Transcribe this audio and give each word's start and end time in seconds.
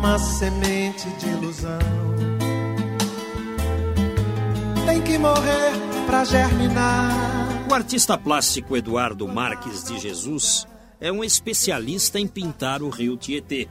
Uma 0.00 0.18
semente 0.18 1.10
de 1.18 1.28
ilusão. 1.28 1.78
Tem 4.86 5.02
que 5.02 5.18
morrer 5.18 5.72
pra 6.06 6.24
germinar. 6.24 7.68
O 7.70 7.74
artista 7.74 8.16
plástico 8.16 8.74
Eduardo 8.78 9.28
Marques 9.28 9.84
de 9.84 9.98
Jesus 9.98 10.66
é 10.98 11.12
um 11.12 11.22
especialista 11.22 12.18
em 12.18 12.26
pintar 12.26 12.82
o 12.82 12.88
rio 12.88 13.14
Tietê. 13.18 13.68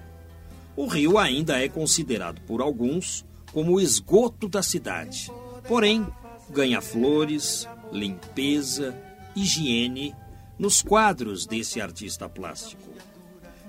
O 0.76 0.86
rio 0.86 1.18
ainda 1.18 1.60
é 1.60 1.68
considerado 1.68 2.40
por 2.42 2.62
alguns 2.62 3.26
como 3.52 3.74
o 3.74 3.82
esgoto 3.82 4.48
da 4.48 4.62
cidade. 4.62 5.32
Porém, 5.68 6.06
ganha 6.52 6.80
flores, 6.80 7.68
limpeza, 7.92 8.96
higiene 9.36 10.16
nos 10.60 10.84
quadros 10.84 11.48
desse 11.48 11.82
artista 11.82 12.30
plástico. 12.30 12.88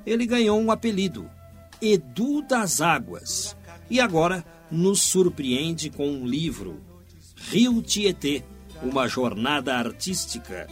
Ele 0.04 0.26
ganhou 0.26 0.60
um 0.60 0.70
apelido, 0.70 1.28
Edu 1.82 2.42
das 2.42 2.82
Águas, 2.82 3.56
e 3.88 4.00
agora 4.00 4.44
nos 4.70 5.00
surpreende 5.00 5.88
com 5.88 6.06
um 6.06 6.26
livro, 6.26 6.78
Rio 7.34 7.80
Tietê, 7.80 8.44
uma 8.82 9.08
jornada 9.08 9.74
artística. 9.74 10.68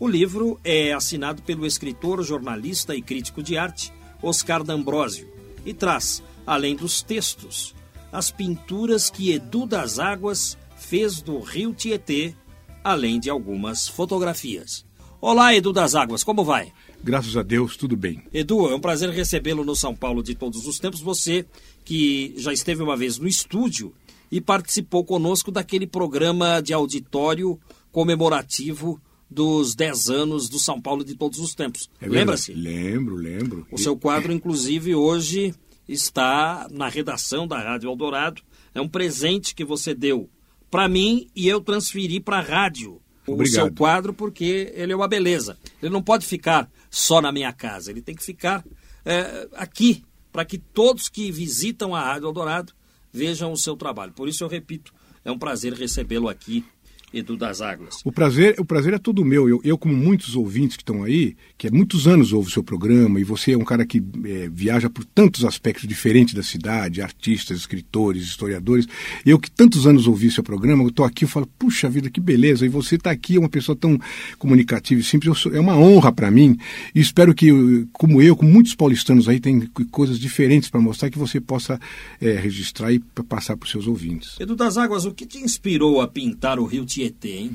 O 0.00 0.08
livro 0.08 0.58
é 0.64 0.94
assinado 0.94 1.42
pelo 1.42 1.66
escritor, 1.66 2.22
jornalista 2.22 2.94
e 2.96 3.02
crítico 3.02 3.42
de 3.42 3.58
arte 3.58 3.92
Oscar 4.22 4.64
D'Ambrosio 4.64 5.30
e 5.66 5.74
traz, 5.74 6.22
além 6.46 6.74
dos 6.74 7.02
textos, 7.02 7.74
as 8.10 8.30
pinturas 8.30 9.10
que 9.10 9.32
Edu 9.32 9.66
das 9.66 9.98
Águas 9.98 10.56
fez 10.78 11.20
do 11.20 11.40
Rio 11.40 11.74
Tietê, 11.74 12.34
além 12.82 13.20
de 13.20 13.28
algumas 13.28 13.86
fotografias. 13.86 14.86
Olá, 15.20 15.54
Edu 15.54 15.72
das 15.72 15.94
Águas, 15.94 16.24
como 16.24 16.42
vai? 16.42 16.72
Graças 17.06 17.36
a 17.36 17.42
Deus, 17.44 17.76
tudo 17.76 17.96
bem. 17.96 18.20
Edu, 18.34 18.68
é 18.68 18.74
um 18.74 18.80
prazer 18.80 19.08
recebê-lo 19.10 19.64
no 19.64 19.76
São 19.76 19.94
Paulo 19.94 20.24
de 20.24 20.34
todos 20.34 20.66
os 20.66 20.80
tempos. 20.80 21.00
Você 21.00 21.46
que 21.84 22.34
já 22.36 22.52
esteve 22.52 22.82
uma 22.82 22.96
vez 22.96 23.16
no 23.16 23.28
estúdio 23.28 23.94
e 24.28 24.40
participou 24.40 25.04
conosco 25.04 25.52
daquele 25.52 25.86
programa 25.86 26.60
de 26.60 26.72
auditório 26.72 27.60
comemorativo 27.92 29.00
dos 29.30 29.76
10 29.76 30.10
anos 30.10 30.48
do 30.48 30.58
São 30.58 30.80
Paulo 30.80 31.04
de 31.04 31.14
todos 31.14 31.38
os 31.38 31.54
tempos. 31.54 31.88
É 32.00 32.08
Lembra-se? 32.08 32.52
Lembro, 32.52 33.14
lembro. 33.14 33.68
O 33.70 33.78
seu 33.78 33.96
quadro, 33.96 34.32
inclusive, 34.32 34.92
hoje 34.96 35.54
está 35.88 36.66
na 36.72 36.88
redação 36.88 37.46
da 37.46 37.62
Rádio 37.62 37.88
Eldorado. 37.88 38.42
É 38.74 38.80
um 38.80 38.88
presente 38.88 39.54
que 39.54 39.64
você 39.64 39.94
deu 39.94 40.28
para 40.68 40.88
mim 40.88 41.28
e 41.36 41.46
eu 41.46 41.60
transferi 41.60 42.18
para 42.18 42.38
a 42.38 42.42
rádio 42.42 43.00
o 43.26 43.32
Obrigado. 43.32 43.54
seu 43.54 43.74
quadro 43.74 44.12
porque 44.12 44.72
ele 44.74 44.92
é 44.92 44.96
uma 44.96 45.08
beleza. 45.08 45.58
Ele 45.82 45.92
não 45.92 46.02
pode 46.02 46.26
ficar 46.26 46.70
só 46.90 47.20
na 47.20 47.32
minha 47.32 47.52
casa, 47.52 47.90
ele 47.90 48.00
tem 48.00 48.14
que 48.14 48.22
ficar 48.22 48.64
é, 49.04 49.48
aqui 49.54 50.04
para 50.32 50.44
que 50.44 50.58
todos 50.58 51.08
que 51.08 51.30
visitam 51.30 51.94
a 51.94 52.02
Rádio 52.02 52.28
Eldorado 52.28 52.72
vejam 53.12 53.52
o 53.52 53.56
seu 53.56 53.76
trabalho. 53.76 54.12
Por 54.12 54.28
isso 54.28 54.44
eu 54.44 54.48
repito, 54.48 54.92
é 55.24 55.32
um 55.32 55.38
prazer 55.38 55.72
recebê-lo 55.72 56.28
aqui, 56.28 56.64
Edu 57.12 57.36
das 57.36 57.60
Águas. 57.60 58.00
O 58.04 58.10
prazer, 58.10 58.56
o 58.58 58.64
prazer 58.64 58.94
é 58.94 58.98
todo 58.98 59.24
meu. 59.24 59.48
Eu, 59.48 59.60
eu, 59.62 59.78
como 59.78 59.94
muitos 59.94 60.34
ouvintes 60.34 60.76
que 60.76 60.82
estão 60.82 61.04
aí, 61.04 61.36
que 61.56 61.68
há 61.68 61.70
muitos 61.70 62.06
anos 62.06 62.32
ouve 62.32 62.48
o 62.48 62.52
seu 62.52 62.62
programa, 62.62 63.20
e 63.20 63.24
você 63.24 63.52
é 63.52 63.56
um 63.56 63.64
cara 63.64 63.86
que 63.86 64.02
é, 64.24 64.48
viaja 64.52 64.90
por 64.90 65.04
tantos 65.04 65.44
aspectos 65.44 65.86
diferentes 65.86 66.34
da 66.34 66.42
cidade, 66.42 67.00
artistas, 67.00 67.58
escritores, 67.58 68.24
historiadores. 68.24 68.86
Eu 69.24 69.38
que 69.38 69.50
tantos 69.50 69.86
anos 69.86 70.06
ouvi 70.06 70.30
seu 70.30 70.42
programa, 70.42 70.82
eu 70.82 70.88
estou 70.88 71.04
aqui 71.04 71.24
e 71.24 71.28
falo, 71.28 71.48
puxa 71.58 71.88
vida, 71.88 72.10
que 72.10 72.20
beleza. 72.20 72.66
E 72.66 72.68
você 72.68 72.96
está 72.96 73.10
aqui, 73.10 73.36
é 73.36 73.38
uma 73.38 73.48
pessoa 73.48 73.76
tão 73.76 73.98
comunicativa 74.38 75.00
e 75.00 75.04
simples. 75.04 75.38
Sou, 75.38 75.54
é 75.54 75.60
uma 75.60 75.76
honra 75.76 76.12
para 76.12 76.30
mim. 76.30 76.58
E 76.94 77.00
espero 77.00 77.34
que, 77.34 77.86
como 77.92 78.20
eu, 78.20 78.36
como 78.36 78.50
muitos 78.50 78.74
paulistanos 78.74 79.28
aí, 79.28 79.38
tem 79.38 79.60
coisas 79.90 80.18
diferentes 80.18 80.68
para 80.68 80.80
mostrar 80.80 81.10
que 81.10 81.18
você 81.18 81.40
possa 81.40 81.80
é, 82.20 82.32
registrar 82.32 82.92
e 82.92 82.98
passar 83.28 83.56
para 83.56 83.64
os 83.64 83.70
seus 83.70 83.86
ouvintes. 83.86 84.36
Edu 84.40 84.56
das 84.56 84.76
Águas, 84.76 85.04
o 85.04 85.12
que 85.12 85.24
te 85.24 85.38
inspirou 85.38 86.00
a 86.00 86.08
pintar 86.08 86.58
o 86.58 86.64
Rio 86.64 86.84
Tietê, 86.96 87.28
hein? 87.28 87.50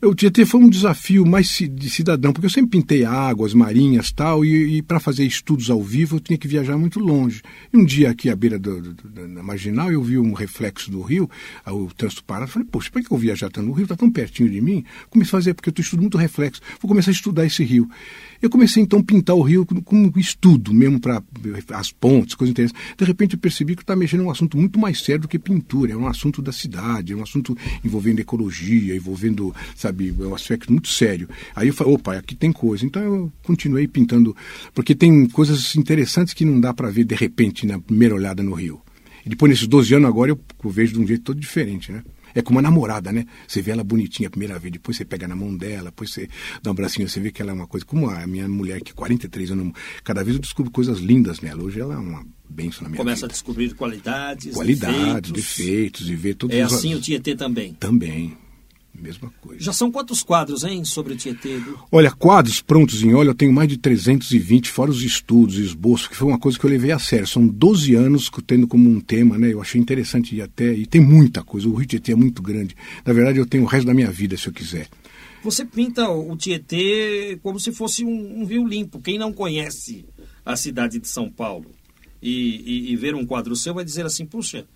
O 0.00 0.14
Tietê 0.14 0.46
foi 0.46 0.60
um 0.60 0.68
desafio 0.68 1.26
mais 1.26 1.48
de 1.48 1.90
cidadão, 1.90 2.32
porque 2.32 2.46
eu 2.46 2.50
sempre 2.50 2.70
pintei 2.70 3.04
águas 3.04 3.52
marinhas 3.52 4.12
tal, 4.12 4.44
e, 4.44 4.76
e 4.76 4.82
para 4.82 5.00
fazer 5.00 5.24
estudos 5.24 5.70
ao 5.70 5.82
vivo 5.82 6.16
eu 6.16 6.20
tinha 6.20 6.38
que 6.38 6.46
viajar 6.46 6.78
muito 6.78 7.00
longe. 7.00 7.42
E 7.72 7.76
um 7.76 7.84
dia 7.84 8.10
aqui 8.10 8.30
à 8.30 8.36
beira 8.36 8.60
do, 8.60 8.80
do, 8.80 8.94
da 8.94 9.42
marginal 9.42 9.90
eu 9.90 10.00
vi 10.00 10.16
um 10.16 10.34
reflexo 10.34 10.88
do 10.88 11.02
rio, 11.02 11.28
o 11.66 11.88
trânsito 11.92 12.22
parado, 12.22 12.48
falei, 12.48 12.68
poxa, 12.70 12.88
por 12.92 13.02
que 13.02 13.10
eu 13.10 13.16
viajar 13.16 13.50
tanto 13.50 13.66
no 13.66 13.72
rio? 13.72 13.82
Está 13.82 13.96
tão 13.96 14.08
pertinho 14.08 14.48
de 14.48 14.60
mim. 14.60 14.84
Comecei 15.10 15.30
a 15.30 15.32
fazer, 15.32 15.54
porque 15.54 15.68
eu 15.68 15.74
estudando 15.76 16.02
muito 16.02 16.16
reflexo. 16.16 16.60
Vou 16.80 16.88
começar 16.88 17.10
a 17.10 17.12
estudar 17.12 17.44
esse 17.44 17.64
rio. 17.64 17.90
Eu 18.40 18.48
comecei 18.48 18.80
então 18.80 19.00
a 19.00 19.02
pintar 19.02 19.34
o 19.34 19.42
rio 19.42 19.66
como 19.84 20.12
estudo, 20.16 20.72
mesmo 20.72 21.00
para 21.00 21.20
as 21.72 21.90
pontes, 21.90 22.36
coisas 22.36 22.52
interessantes. 22.52 22.94
De 22.96 23.04
repente 23.04 23.34
eu 23.34 23.40
percebi 23.40 23.74
que 23.74 23.82
estava 23.82 23.98
mexendo 23.98 24.20
em 24.20 24.26
um 24.26 24.30
assunto 24.30 24.56
muito 24.56 24.78
mais 24.78 25.02
sério 25.02 25.22
do 25.22 25.28
que 25.28 25.40
pintura. 25.40 25.92
É 25.92 25.96
um 25.96 26.06
assunto 26.06 26.40
da 26.40 26.52
cidade, 26.52 27.12
é 27.12 27.16
um 27.16 27.22
assunto 27.22 27.56
envolvendo 27.84 28.20
ecologia, 28.20 28.94
envolvendo, 28.94 29.52
sabe, 29.74 29.87
é 29.88 30.26
um 30.26 30.34
aspecto 30.34 30.70
muito 30.72 30.88
sério. 30.88 31.28
Aí 31.54 31.68
eu 31.68 31.74
falei, 31.74 31.94
opa, 31.94 32.14
aqui 32.16 32.34
tem 32.34 32.52
coisa. 32.52 32.84
Então 32.84 33.02
eu 33.02 33.32
continuei 33.42 33.86
pintando, 33.88 34.36
porque 34.74 34.94
tem 34.94 35.26
coisas 35.28 35.74
interessantes 35.76 36.34
que 36.34 36.44
não 36.44 36.60
dá 36.60 36.72
para 36.74 36.90
ver 36.90 37.04
de 37.04 37.14
repente 37.14 37.66
na 37.66 37.78
primeira 37.78 38.14
olhada 38.14 38.42
no 38.42 38.52
rio. 38.54 38.80
E 39.26 39.28
depois, 39.28 39.50
nesses 39.50 39.66
12 39.66 39.94
anos, 39.94 40.08
agora 40.08 40.30
eu, 40.30 40.40
eu 40.64 40.70
vejo 40.70 40.94
de 40.94 41.00
um 41.00 41.06
jeito 41.06 41.22
todo 41.24 41.38
diferente, 41.40 41.92
né? 41.92 42.02
É 42.34 42.40
como 42.42 42.56
uma 42.58 42.62
namorada, 42.62 43.10
né? 43.10 43.26
Você 43.48 43.60
vê 43.60 43.72
ela 43.72 43.82
bonitinha 43.82 44.28
a 44.28 44.30
primeira 44.30 44.58
vez, 44.58 44.70
depois 44.72 44.96
você 44.96 45.04
pega 45.04 45.26
na 45.26 45.34
mão 45.34 45.56
dela, 45.56 45.86
depois 45.86 46.12
você 46.12 46.28
dá 46.62 46.70
um 46.70 46.74
bracinho, 46.74 47.08
você 47.08 47.18
vê 47.18 47.32
que 47.32 47.42
ela 47.42 47.50
é 47.50 47.54
uma 47.54 47.66
coisa. 47.66 47.84
Como 47.84 48.08
a 48.08 48.26
minha 48.26 48.46
mulher, 48.48 48.80
que 48.80 48.94
43 48.94 49.50
anos, 49.50 49.72
cada 50.04 50.22
vez 50.22 50.36
eu 50.36 50.40
descubro 50.40 50.70
coisas 50.70 50.98
lindas 50.98 51.40
nela. 51.40 51.62
Hoje 51.64 51.80
ela 51.80 51.94
é 51.94 51.98
uma 51.98 52.24
benção 52.48 52.82
na 52.84 52.90
minha 52.90 52.98
Começa 52.98 53.22
vida. 53.22 53.26
a 53.26 53.32
descobrir 53.32 53.74
qualidades, 53.74 54.54
Qualidades, 54.54 55.32
defeitos. 55.32 55.32
defeitos, 55.32 56.10
e 56.10 56.14
ver 56.14 56.34
todos 56.34 56.54
É 56.56 56.64
os. 56.64 56.72
assim 56.74 56.94
o 56.94 57.00
Tietê 57.00 57.34
também. 57.34 57.72
Também. 57.74 58.36
Mesma 59.00 59.32
coisa. 59.40 59.62
Já 59.62 59.72
são 59.72 59.92
quantos 59.92 60.22
quadros, 60.22 60.64
hein, 60.64 60.84
sobre 60.84 61.12
o 61.12 61.16
Tietê? 61.16 61.60
Olha, 61.90 62.10
quadros 62.10 62.60
prontos 62.60 63.02
em 63.02 63.14
óleo, 63.14 63.30
eu 63.30 63.34
tenho 63.34 63.52
mais 63.52 63.68
de 63.68 63.76
320, 63.76 64.70
fora 64.70 64.90
os 64.90 65.02
estudos 65.02 65.58
e 65.58 65.62
esboços, 65.62 66.08
que 66.08 66.16
foi 66.16 66.26
uma 66.26 66.38
coisa 66.38 66.58
que 66.58 66.64
eu 66.64 66.70
levei 66.70 66.90
a 66.90 66.98
sério. 66.98 67.26
São 67.26 67.46
12 67.46 67.94
anos 67.94 68.30
tendo 68.46 68.66
como 68.66 68.90
um 68.90 69.00
tema, 69.00 69.38
né? 69.38 69.52
Eu 69.52 69.60
achei 69.60 69.80
interessante 69.80 70.34
ir 70.34 70.42
até. 70.42 70.72
E 70.72 70.84
tem 70.84 71.00
muita 71.00 71.42
coisa. 71.44 71.68
O 71.68 71.74
Rio 71.74 71.86
Tietê 71.86 72.12
é 72.12 72.16
muito 72.16 72.42
grande. 72.42 72.74
Na 73.04 73.12
verdade, 73.12 73.38
eu 73.38 73.46
tenho 73.46 73.64
o 73.64 73.66
resto 73.66 73.86
da 73.86 73.94
minha 73.94 74.10
vida, 74.10 74.36
se 74.36 74.48
eu 74.48 74.52
quiser. 74.52 74.88
Você 75.42 75.64
pinta 75.64 76.10
o 76.10 76.36
Tietê 76.36 77.38
como 77.42 77.60
se 77.60 77.72
fosse 77.72 78.04
um, 78.04 78.40
um 78.40 78.44
rio 78.44 78.66
limpo. 78.66 79.00
Quem 79.00 79.18
não 79.18 79.32
conhece 79.32 80.04
a 80.44 80.56
cidade 80.56 80.98
de 80.98 81.06
São 81.06 81.30
Paulo 81.30 81.70
e, 82.20 82.88
e, 82.88 82.92
e 82.92 82.96
ver 82.96 83.14
um 83.14 83.24
quadro 83.24 83.54
seu 83.54 83.74
vai 83.74 83.84
dizer 83.84 84.04
assim, 84.04 84.26
puxa, 84.26 84.66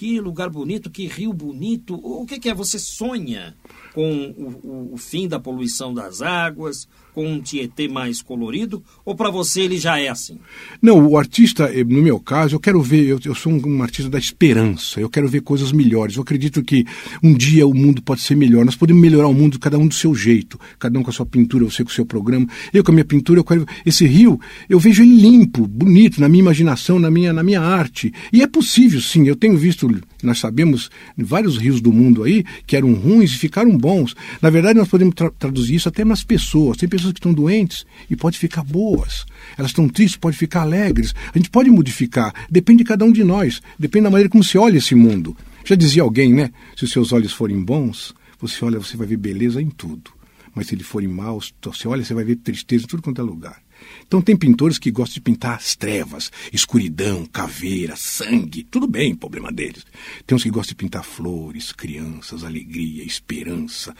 que 0.00 0.18
lugar 0.18 0.48
bonito, 0.48 0.88
que 0.88 1.06
rio 1.06 1.30
bonito. 1.30 1.94
O 1.94 2.24
que, 2.24 2.40
que 2.40 2.48
é? 2.48 2.54
Você 2.54 2.78
sonha 2.78 3.54
com 3.94 4.34
o, 4.36 4.68
o, 4.68 4.94
o, 4.94 4.96
fim 4.96 5.26
da 5.26 5.40
poluição 5.40 5.92
das 5.92 6.22
águas, 6.22 6.88
com 7.12 7.26
um 7.26 7.40
Tietê 7.40 7.88
mais 7.88 8.22
colorido, 8.22 8.82
ou 9.04 9.14
para 9.14 9.30
você 9.30 9.62
ele 9.62 9.78
já 9.78 9.98
é 9.98 10.08
assim? 10.08 10.38
Não, 10.80 11.06
o 11.06 11.18
artista, 11.18 11.64
eh, 11.64 11.82
no 11.82 12.00
meu 12.00 12.20
caso, 12.20 12.54
eu 12.54 12.60
quero 12.60 12.80
ver, 12.80 13.06
eu, 13.06 13.18
eu 13.24 13.34
sou 13.34 13.52
um, 13.52 13.82
artista 13.82 14.08
da 14.08 14.18
esperança, 14.18 15.00
eu 15.00 15.10
quero 15.10 15.28
ver 15.28 15.42
coisas 15.42 15.72
melhores. 15.72 16.16
Eu 16.16 16.22
acredito 16.22 16.62
que 16.62 16.84
um 17.22 17.34
dia 17.34 17.66
o 17.66 17.74
mundo 17.74 18.00
pode 18.02 18.20
ser 18.20 18.36
melhor. 18.36 18.64
Nós 18.64 18.76
podemos 18.76 19.02
melhorar 19.02 19.28
o 19.28 19.34
mundo, 19.34 19.58
cada 19.58 19.78
um 19.78 19.88
do 19.88 19.94
seu 19.94 20.14
jeito, 20.14 20.58
cada 20.78 20.98
um 20.98 21.02
com 21.02 21.10
a 21.10 21.12
sua 21.12 21.26
pintura, 21.26 21.64
você 21.64 21.82
com 21.82 21.90
o 21.90 21.92
seu 21.92 22.06
programa. 22.06 22.46
Eu 22.72 22.84
com 22.84 22.92
a 22.92 22.94
minha 22.94 23.04
pintura, 23.04 23.40
eu 23.40 23.44
quero. 23.44 23.66
Esse 23.84 24.06
rio, 24.06 24.40
eu 24.68 24.78
vejo 24.78 25.02
ele 25.02 25.16
limpo, 25.16 25.66
bonito, 25.66 26.20
na 26.20 26.28
minha 26.28 26.42
imaginação, 26.42 26.98
na 26.98 27.10
minha, 27.10 27.32
na 27.32 27.42
minha 27.42 27.60
arte. 27.60 28.12
E 28.32 28.42
é 28.42 28.46
possível, 28.46 29.00
sim. 29.00 29.26
Eu 29.26 29.36
tenho 29.36 29.56
visto. 29.56 29.90
Nós 30.22 30.38
sabemos 30.38 30.90
vários 31.16 31.56
rios 31.56 31.80
do 31.80 31.92
mundo 31.92 32.22
aí 32.22 32.44
que 32.66 32.76
eram 32.76 32.92
ruins 32.94 33.32
e 33.32 33.38
ficaram 33.38 33.76
bons. 33.80 34.14
Na 34.42 34.50
verdade, 34.50 34.78
nós 34.78 34.88
podemos 34.88 35.14
tra 35.14 35.30
traduzir 35.30 35.76
isso 35.76 35.88
até 35.88 36.04
nas 36.04 36.22
pessoas. 36.22 36.76
Tem 36.76 36.88
pessoas 36.88 37.12
que 37.12 37.18
estão 37.18 37.32
doentes 37.32 37.86
e 38.08 38.14
podem 38.14 38.38
ficar 38.38 38.62
boas. 38.62 39.24
Elas 39.56 39.70
estão 39.70 39.88
tristes, 39.88 40.16
podem 40.16 40.38
ficar 40.38 40.62
alegres. 40.62 41.14
A 41.34 41.38
gente 41.38 41.50
pode 41.50 41.70
modificar. 41.70 42.34
Depende 42.50 42.78
de 42.78 42.84
cada 42.84 43.04
um 43.04 43.12
de 43.12 43.24
nós. 43.24 43.62
Depende 43.78 44.04
da 44.04 44.10
maneira 44.10 44.28
como 44.28 44.44
se 44.44 44.58
olha 44.58 44.78
esse 44.78 44.94
mundo. 44.94 45.36
Já 45.64 45.74
dizia 45.74 46.02
alguém, 46.02 46.32
né? 46.32 46.50
Se 46.76 46.84
os 46.84 46.92
seus 46.92 47.12
olhos 47.12 47.32
forem 47.32 47.62
bons, 47.62 48.14
você 48.38 48.64
olha, 48.64 48.78
você 48.78 48.96
vai 48.96 49.06
ver 49.06 49.16
beleza 49.16 49.60
em 49.60 49.70
tudo. 49.70 50.10
Mas 50.54 50.66
se 50.66 50.74
eles 50.74 50.86
forem 50.86 51.08
maus, 51.08 51.54
você 51.62 51.86
olha, 51.86 52.04
você 52.04 52.12
vai 52.12 52.24
ver 52.24 52.36
tristeza 52.36 52.84
em 52.84 52.86
tudo 52.86 53.02
quanto 53.02 53.20
é 53.20 53.24
lugar. 53.24 53.60
Então 54.06 54.20
tem 54.20 54.36
pintores 54.36 54.78
que 54.78 54.90
gostam 54.90 55.14
de 55.14 55.20
pintar 55.20 55.56
as 55.56 55.76
trevas, 55.76 56.30
escuridão, 56.52 57.24
caveira, 57.26 57.94
sangue, 57.96 58.64
tudo 58.64 58.86
bem, 58.86 59.14
problema 59.14 59.52
deles. 59.52 59.84
Tem 60.26 60.36
uns 60.36 60.42
que 60.42 60.50
gostam 60.50 60.70
de 60.70 60.76
pintar 60.76 61.04
flores, 61.04 61.72
crianças, 61.72 62.44
alegria, 62.44 63.04
esperança, 63.04 63.94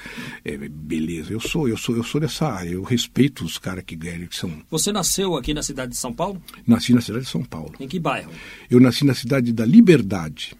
é, 0.44 0.56
beleza. 0.56 1.32
Eu 1.32 1.40
sou, 1.40 1.68
eu 1.68 1.76
sou, 1.76 1.96
eu 1.96 2.04
sou 2.04 2.20
dessa 2.20 2.46
área. 2.46 2.70
Eu 2.70 2.82
respeito 2.82 3.44
os 3.44 3.58
caras 3.58 3.84
que, 3.84 3.96
que 3.96 4.36
são. 4.36 4.50
Você 4.70 4.92
nasceu 4.92 5.36
aqui 5.36 5.54
na 5.54 5.62
cidade 5.62 5.92
de 5.92 5.98
São 5.98 6.12
Paulo? 6.12 6.42
Nasci 6.66 6.92
na 6.92 7.00
cidade 7.00 7.24
de 7.24 7.30
São 7.30 7.44
Paulo. 7.44 7.74
Em 7.78 7.88
que 7.88 7.98
bairro? 7.98 8.30
Eu 8.70 8.80
nasci 8.80 9.04
na 9.04 9.14
cidade 9.14 9.52
da 9.52 9.64
Liberdade. 9.64 10.54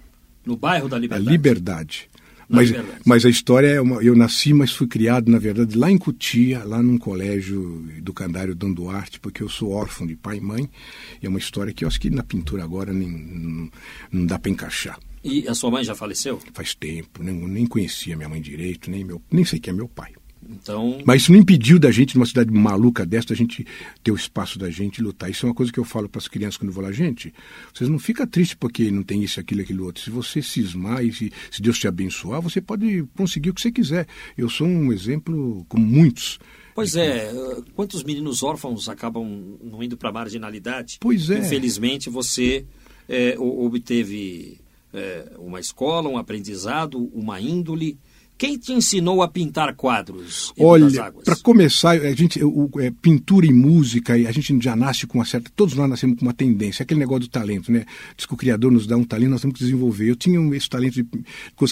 No 0.45 0.57
bairro 0.57 0.89
da 0.89 0.99
Liberdade. 0.99 1.25
Da 1.25 1.31
Liberdade. 1.31 2.10
Mas, 2.50 2.73
mas, 3.06 3.25
a 3.25 3.31
história 3.31 3.69
é 3.69 3.81
uma. 3.81 4.02
Eu 4.02 4.17
nasci, 4.17 4.52
mas 4.52 4.73
fui 4.73 4.88
criado, 4.88 5.31
na 5.31 5.38
verdade, 5.38 5.79
lá 5.79 5.88
em 5.88 5.97
Cutia, 5.97 6.64
lá 6.64 6.82
num 6.82 6.99
colégio 6.99 7.87
educandário 7.97 8.56
Dom 8.56 8.73
Duarte, 8.73 9.20
porque 9.20 9.43
eu 9.43 9.49
sou 9.49 9.70
órfão 9.70 10.05
de 10.05 10.17
pai 10.17 10.38
e 10.38 10.41
mãe. 10.41 10.69
E 11.23 11.26
é 11.26 11.29
uma 11.29 11.38
história 11.38 11.73
que 11.73 11.85
eu 11.85 11.88
acho 11.88 12.00
que 12.00 12.11
na 12.11 12.25
pintura 12.25 12.64
agora 12.64 12.93
nem, 12.93 13.08
não, 13.08 13.70
não 14.11 14.26
dá 14.26 14.37
para 14.37 14.50
encaixar. 14.50 14.99
E 15.23 15.47
a 15.47 15.55
sua 15.55 15.70
mãe 15.70 15.85
já 15.85 15.94
faleceu? 15.94 16.41
Faz 16.52 16.75
tempo, 16.75 17.23
nem, 17.23 17.35
nem 17.35 17.67
conhecia 17.67 18.17
minha 18.17 18.29
mãe 18.29 18.41
direito, 18.41 18.91
nem, 18.91 19.05
meu, 19.05 19.23
nem 19.31 19.44
sei 19.44 19.61
quem 19.61 19.73
é 19.73 19.76
meu 19.76 19.88
pai. 19.88 20.12
Então... 20.50 20.99
Mas 21.05 21.23
isso 21.23 21.32
não 21.32 21.38
impediu 21.38 21.79
da 21.79 21.91
gente, 21.91 22.17
numa 22.17 22.26
cidade 22.26 22.50
maluca 22.50 23.06
desta, 23.06 23.32
a 23.32 23.37
gente 23.37 23.64
ter 24.02 24.11
o 24.11 24.17
espaço 24.17 24.58
da 24.58 24.69
gente 24.69 25.00
lutar. 25.00 25.31
Isso 25.31 25.47
é 25.47 25.49
uma 25.49 25.55
coisa 25.55 25.73
que 25.73 25.79
eu 25.79 25.85
falo 25.85 26.08
para 26.08 26.19
as 26.19 26.26
crianças 26.29 26.56
quando 26.56 26.70
eu 26.70 26.75
vou 26.75 26.82
lá, 26.82 26.91
gente, 26.91 27.32
vocês 27.73 27.88
não 27.88 27.99
ficam 27.99 28.26
tristes 28.26 28.56
porque 28.58 28.91
não 28.91 29.02
tem 29.02 29.23
isso, 29.23 29.38
aquilo, 29.38 29.61
aquilo 29.61 29.85
outro. 29.85 30.02
Se 30.02 30.11
você 30.11 30.43
cismar 30.43 31.05
e 31.05 31.12
se, 31.12 31.32
se 31.50 31.62
Deus 31.62 31.79
te 31.79 31.87
abençoar, 31.87 32.43
você 32.43 32.61
pode 32.61 33.05
conseguir 33.17 33.50
o 33.50 33.55
que 33.55 33.61
você 33.61 33.70
quiser. 33.70 34.06
Eu 34.37 34.49
sou 34.49 34.67
um 34.67 34.93
exemplo 34.93 35.64
como 35.69 35.87
muitos. 35.87 36.38
Pois 36.75 36.97
é, 36.97 37.31
quantos 37.75 38.02
meninos 38.02 38.43
órfãos 38.43 38.88
acabam 38.88 39.58
não 39.62 39.82
indo 39.82 39.97
para 39.97 40.08
a 40.08 40.12
marginalidade? 40.12 40.99
Pois 41.00 41.31
é. 41.31 41.38
Infelizmente 41.38 42.08
você 42.08 42.64
é, 43.08 43.37
obteve 43.38 44.58
é, 44.93 45.32
uma 45.38 45.61
escola, 45.61 46.08
um 46.08 46.17
aprendizado, 46.17 47.11
uma 47.12 47.41
índole 47.41 47.99
quem 48.41 48.57
te 48.57 48.73
ensinou 48.73 49.23
a 49.23 49.29
pintar 49.29 49.75
quadros? 49.75 50.51
Olha, 50.59 51.13
para 51.23 51.37
começar, 51.37 51.91
a 51.91 52.15
gente, 52.15 52.43
o, 52.43 52.71
é, 52.79 52.91
pintura 52.91 53.45
e 53.45 53.53
música, 53.53 54.15
a 54.15 54.33
gente 54.33 54.59
já 54.63 54.75
nasce 54.75 55.07
com 55.07 55.19
uma 55.19 55.27
certa. 55.27 55.53
Todos 55.55 55.75
nós 55.75 55.91
nascemos 55.91 56.19
com 56.19 56.25
uma 56.25 56.33
tendência, 56.33 56.83
aquele 56.83 57.01
negócio 57.01 57.21
do 57.21 57.29
talento, 57.29 57.71
né? 57.71 57.85
Diz 58.17 58.25
que 58.25 58.33
o 58.33 58.39
Criador 58.39 58.73
nos 58.73 58.87
dá 58.87 58.97
um 58.97 59.05
talento, 59.05 59.33
nós 59.33 59.43
temos 59.43 59.59
que 59.59 59.63
desenvolver. 59.63 60.09
Eu 60.09 60.17
tinha 60.17 60.41
esse 60.57 60.71
talento 60.71 60.95
de. 60.95 61.07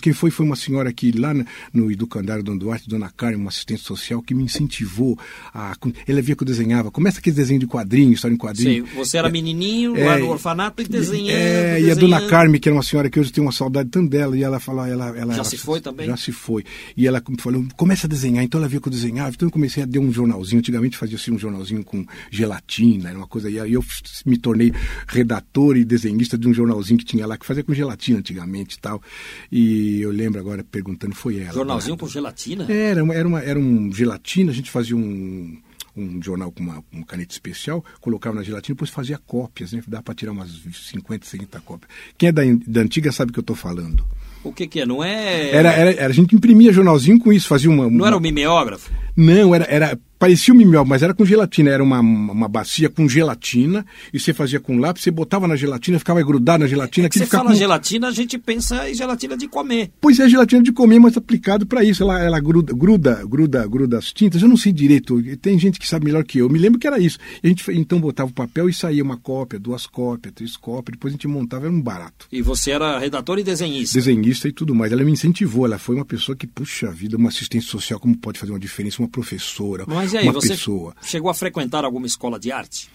Quem 0.03 0.13
foi 0.13 0.31
foi 0.31 0.45
uma 0.45 0.57
senhora 0.57 0.91
aqui 0.91 1.11
lá 1.11 1.33
no 1.73 1.91
Educandário 1.91 2.45
Dom 2.45 2.59
Duarte, 2.59 2.87
Dona 2.87 3.11
Carmen, 3.17 3.41
uma 3.41 3.49
assistente 3.49 3.81
social, 3.81 4.21
que 4.21 4.35
me 4.35 4.45
incentivou 4.45 5.19
a. 5.55 5.75
Ela 6.07 6.21
via 6.21 6.37
que 6.37 6.43
eu 6.43 6.47
desenhava. 6.47 6.91
Começa 6.91 7.19
aquele 7.19 7.35
desenho 7.35 7.61
de 7.61 7.67
quadrinho, 7.67 8.13
história 8.13 8.35
em 8.35 8.39
quadrinho. 8.39 8.87
Sim, 8.87 8.95
você 8.95 9.17
era 9.17 9.29
é, 9.29 9.33
menininho 9.33 9.97
é, 9.97 10.05
lá 10.05 10.19
no 10.19 10.29
orfanato 10.29 10.83
e 10.83 10.85
desenhando. 10.87 11.35
É, 11.35 11.81
e 11.81 11.91
a 11.91 11.95
Dona 11.95 12.29
Carmen, 12.29 12.61
que 12.61 12.69
era 12.69 12.77
uma 12.77 12.83
senhora 12.83 13.09
que 13.09 13.19
hoje 13.19 13.33
tenho 13.33 13.47
uma 13.47 13.53
saudade 13.53 13.89
tanto 13.89 14.11
dela, 14.11 14.37
e 14.37 14.43
ela 14.43 14.61
falou. 14.61 14.85
Ela, 14.85 15.09
ela, 15.17 15.33
já 15.33 15.41
ela, 15.41 15.45
se 15.45 15.57
foi 15.57 15.81
também? 15.81 16.07
Já 16.07 16.17
se 16.19 16.31
foi. 16.31 16.58
E 16.97 17.07
ela 17.07 17.23
falou, 17.39 17.65
começa 17.77 18.07
a 18.07 18.09
desenhar. 18.09 18.45
Então 18.45 18.61
ela 18.61 18.69
viu 18.69 18.81
que 18.81 18.89
eu 18.89 18.93
desenhava, 18.93 19.31
então 19.31 19.49
eu 19.49 19.53
comecei 19.53 19.83
a 19.83 19.87
dar 19.87 20.01
um 20.01 20.13
jornalzinho. 20.13 20.59
Antigamente 20.59 20.97
fazia 20.97 21.17
assim 21.17 21.33
um 21.33 21.39
jornalzinho 21.39 21.85
com 21.85 22.05
gelatina, 22.31 23.11
era 23.11 23.19
uma 23.19 23.27
coisa. 23.27 23.51
E 23.51 23.59
aí 23.59 23.73
eu 23.73 23.85
me 24.25 24.37
tornei 24.37 24.73
redator 25.07 25.77
e 25.77 25.85
desenhista 25.85 26.37
de 26.37 26.49
um 26.49 26.55
jornalzinho 26.55 26.99
que 26.99 27.05
tinha 27.05 27.27
lá, 27.27 27.37
que 27.37 27.47
fazia 27.47 27.65
com 27.65 27.75
gelatina 27.75 28.19
antigamente 28.19 28.77
e 28.77 28.81
tal. 28.81 29.03
E 29.51 30.01
eu 30.01 30.11
lembro 30.11 30.41
agora 30.41 30.65
perguntando, 30.65 31.15
foi 31.15 31.39
ela. 31.39 31.53
Jornalzinho 31.53 31.97
com 31.97 32.09
gelatina? 32.09 32.71
Era, 32.71 33.01
era, 33.15 33.29
uma, 33.29 33.41
era 33.41 33.59
um 33.59 33.93
gelatina, 33.93 34.51
a 34.51 34.55
gente 34.55 34.71
fazia 34.71 34.97
um 34.97 35.59
um 35.99 36.23
jornal 36.23 36.53
com 36.53 36.63
uma, 36.63 36.83
caneta 37.07 37.33
especial, 37.33 37.85
colocava 38.01 38.37
na 38.37 38.43
gelatina, 38.43 38.75
depois 38.75 38.91
fazia 38.91 39.19
cópias, 39.19 39.73
né? 39.73 39.83
Dá 39.87 40.01
para 40.01 40.15
tirar 40.15 40.33
umas 40.33 40.51
50, 40.91 41.27
60 41.27 41.61
cópias. 41.61 41.91
Quem 42.17 42.29
é 42.29 42.33
da, 42.33 42.43
da 42.67 42.81
antiga 42.83 43.11
sabe 43.11 43.31
o 43.31 43.33
que 43.33 43.41
eu 43.41 43.43
estou 43.43 43.57
falando. 43.57 44.05
O 44.45 44.53
que, 44.53 44.67
que 44.67 44.81
é? 44.81 44.87
Não 44.87 45.03
é. 45.03 45.51
Era, 45.51 45.71
era, 45.73 46.07
a 46.07 46.13
gente 46.13 46.35
imprimia 46.35 46.73
jornalzinho 46.73 47.19
com 47.19 47.33
isso, 47.33 47.49
fazia 47.49 47.71
uma. 47.71 47.87
uma... 47.87 47.99
Não 47.99 48.07
era 48.07 48.17
o 48.17 48.21
mimeógrafo? 48.21 48.91
Não, 49.17 49.55
era, 49.55 49.67
era 49.69 49.99
parecia 50.19 50.53
um 50.53 50.57
mimiol, 50.57 50.85
mas 50.85 51.03
era 51.03 51.15
com 51.15 51.25
gelatina. 51.25 51.71
Era 51.71 51.83
uma, 51.83 52.01
uma 52.01 52.49
bacia 52.49 52.89
com 52.89 53.09
gelatina 53.09 53.87
e 54.13 54.19
você 54.19 54.35
fazia 54.35 54.59
com 54.59 54.79
lápis, 54.79 55.03
você 55.03 55.11
botava 55.11 55.47
na 55.47 55.57
gelatina, 55.57 55.99
ficava 55.99 56.23
grudado 56.23 56.65
na 56.65 56.67
gelatina. 56.67 57.07
É 57.07 57.11
você 57.11 57.27
fala 57.27 57.51
com... 57.51 57.55
gelatina, 57.55 58.09
a 58.09 58.11
gente 58.11 58.37
pensa 58.39 58.91
em 58.91 58.95
gelatina 58.95 59.37
de 59.37 59.47
comer. 59.47 59.91
Pois 60.01 60.19
é, 60.19 60.29
gelatina 60.29 60.63
de 60.63 60.73
comer, 60.73 60.99
mas 60.99 61.17
aplicado 61.17 61.67
para 61.67 61.85
isso. 61.85 62.03
Ela, 62.03 62.21
ela 62.21 62.41
gruda, 62.41 62.73
gruda, 62.73 63.25
gruda, 63.25 63.67
gruda 63.67 63.99
as 63.99 64.13
tintas. 64.13 64.43
Eu 64.43 64.49
não 64.49 64.57
sei 64.57 64.73
direito, 64.73 65.23
tem 65.37 65.59
gente 65.59 65.79
que 65.79 65.89
sabe 65.89 66.07
melhor 66.07 66.25
que 66.25 66.39
eu. 66.39 66.47
Eu 66.47 66.53
me 66.53 66.59
lembro 66.59 66.79
que 66.79 66.87
era 66.87 66.99
isso. 66.99 67.19
A 67.43 67.47
gente 67.47 67.65
então 67.73 68.01
botava 68.01 68.31
o 68.31 68.35
papel 68.35 68.69
e 68.69 68.73
saía 68.73 69.03
uma 69.03 69.17
cópia, 69.17 69.59
duas 69.59 69.87
cópias, 69.87 70.35
três 70.35 70.57
cópias, 70.57 70.97
depois 70.97 71.13
a 71.13 71.17
gente 71.17 71.29
montava, 71.29 71.67
era 71.67 71.75
um 71.75 71.81
barato. 71.81 72.27
E 72.33 72.43
você 72.43 72.71
era 72.71 72.99
redator 72.99 73.39
e 73.39 73.45
desenhista? 73.45 73.99
Desenhista 73.99 74.28
e 74.31 74.53
tudo 74.53 74.75
mais. 74.75 74.93
Ela 74.93 75.05
me 75.05 75.13
incentivou, 75.13 75.67
ela 75.67 75.79
foi 75.79 75.97
uma 75.97 76.05
pessoa 76.05 76.37
que, 76.37 76.47
puxa 76.47 76.91
vida, 76.91 77.17
uma 77.17 77.29
assistente 77.29 77.65
social, 77.65 77.99
como 77.99 78.17
pode 78.17 78.39
fazer 78.39 78.53
uma 78.53 78.59
diferença, 78.59 79.01
uma 79.01 79.09
professora, 79.09 79.85
mas 79.87 80.13
e 80.13 80.19
aí, 80.19 80.25
uma 80.25 80.33
você 80.33 80.49
pessoa. 80.49 80.95
Chegou 81.03 81.31
a 81.31 81.35
frequentar 81.35 81.85
alguma 81.85 82.07
escola 82.07 82.39
de 82.39 82.53
arte? 82.53 82.89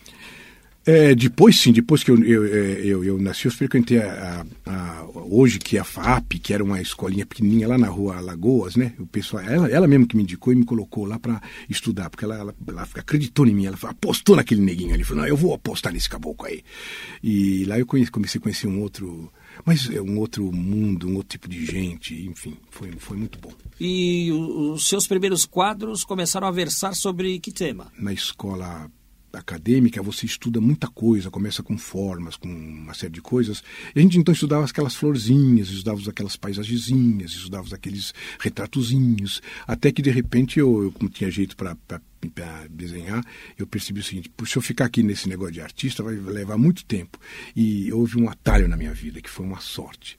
É, 0.86 1.16
depois 1.16 1.58
sim, 1.58 1.72
depois 1.72 2.04
que 2.04 2.12
eu, 2.12 2.22
eu, 2.26 2.46
eu, 2.46 3.04
eu 3.06 3.18
nasci, 3.18 3.46
eu 3.46 3.52
frequentei 3.52 4.00
a, 4.00 4.46
a, 4.66 4.72
a, 4.72 5.06
hoje 5.30 5.58
que 5.58 5.78
é 5.78 5.80
a 5.80 5.84
FAP, 5.86 6.34
que 6.34 6.54
era 6.54 6.62
uma 6.62 6.82
escolinha 6.82 7.26
pequenininha 7.26 7.70
lá 7.70 7.78
na 7.78 7.88
rua 7.88 8.20
Lagoas, 8.20 8.76
né? 8.76 8.92
O 9.00 9.06
pessoal, 9.06 9.44
ela, 9.44 9.70
ela 9.70 9.88
mesmo 9.88 10.06
que 10.06 10.18
me 10.18 10.24
indicou 10.24 10.52
e 10.52 10.58
me 10.58 10.66
colocou 10.66 11.06
lá 11.06 11.18
para 11.18 11.42
estudar, 11.70 12.10
porque 12.10 12.26
ela, 12.26 12.36
ela, 12.38 12.56
ela, 12.68 12.82
acreditou 12.96 13.48
em 13.48 13.56
mim, 13.56 13.66
ela 13.66 13.78
apostou 13.82 14.36
naquele 14.36 14.60
neguinho 14.60 14.94
ali, 14.94 15.06
falou, 15.06 15.24
não, 15.24 15.30
eu 15.30 15.38
vou 15.38 15.54
apostar 15.54 15.94
nesse 15.94 16.10
caboclo 16.10 16.48
aí. 16.48 16.62
E 17.24 17.64
lá 17.64 17.80
eu 17.80 17.86
conheci, 17.86 18.12
comecei 18.12 18.40
a 18.40 18.42
conhecer 18.42 18.68
um 18.68 18.82
outro, 18.82 19.32
mas 19.66 19.90
é 19.90 20.02
um 20.02 20.18
outro 20.20 20.52
mundo, 20.52 21.08
um 21.08 21.16
outro 21.16 21.30
tipo 21.30 21.48
de 21.48 21.66
gente, 21.66 22.26
enfim, 22.26 22.58
foi, 22.70 22.92
foi 22.98 23.18
muito 23.18 23.40
bom. 23.40 23.52
E 23.80 24.32
os 24.32 24.88
seus 24.88 25.08
primeiros 25.08 25.46
quadros 25.46 26.04
começaram 26.04 26.48
a 26.48 26.52
versar 26.52 26.96
sobre 26.96 27.40
que 27.40 27.52
tema? 27.52 27.92
Na 27.98 28.14
escola 28.14 28.90
acadêmica, 29.34 30.02
você 30.02 30.26
estuda 30.26 30.62
muita 30.62 30.88
coisa, 30.88 31.32
começa 31.32 31.64
com 31.64 31.78
formas, 31.78 32.36
com 32.36 32.48
uma 32.48 32.94
série 32.94 33.14
de 33.14 33.22
coisas. 33.22 33.64
E 33.96 34.00
a 34.00 34.02
gente 34.02 34.18
então 34.18 34.34
estudava 34.34 34.66
aquelas 34.66 34.96
florzinhas, 34.96 35.70
estudava 35.70 36.00
aquelas 36.08 36.36
paisagezinhas, 36.36 37.32
estudava 37.32 37.76
aqueles 37.76 38.14
retratozinhos, 38.40 39.42
até 39.68 39.92
que 39.92 40.02
de 40.02 40.12
repente 40.12 40.60
eu, 40.60 40.84
eu 40.84 40.92
como 40.92 41.10
tinha 41.10 41.32
jeito 41.32 41.56
para 41.56 41.76
desenhar, 42.70 43.26
eu 43.58 43.66
percebi 43.66 44.00
o 44.00 44.04
seguinte: 44.04 44.32
se 44.46 44.56
eu 44.56 44.62
ficar 44.62 44.86
aqui 44.86 45.02
nesse 45.02 45.28
negócio 45.28 45.54
de 45.54 45.62
artista, 45.62 46.04
vai 46.04 46.16
levar 46.16 46.58
muito 46.58 46.86
tempo. 46.86 47.20
E 47.56 47.92
houve 47.92 48.22
um 48.22 48.30
atalho 48.30 48.68
na 48.68 48.78
minha 48.78 48.94
vida, 48.94 49.22
que 49.22 49.30
foi 49.30 49.46
uma 49.46 49.60
sorte. 49.60 50.18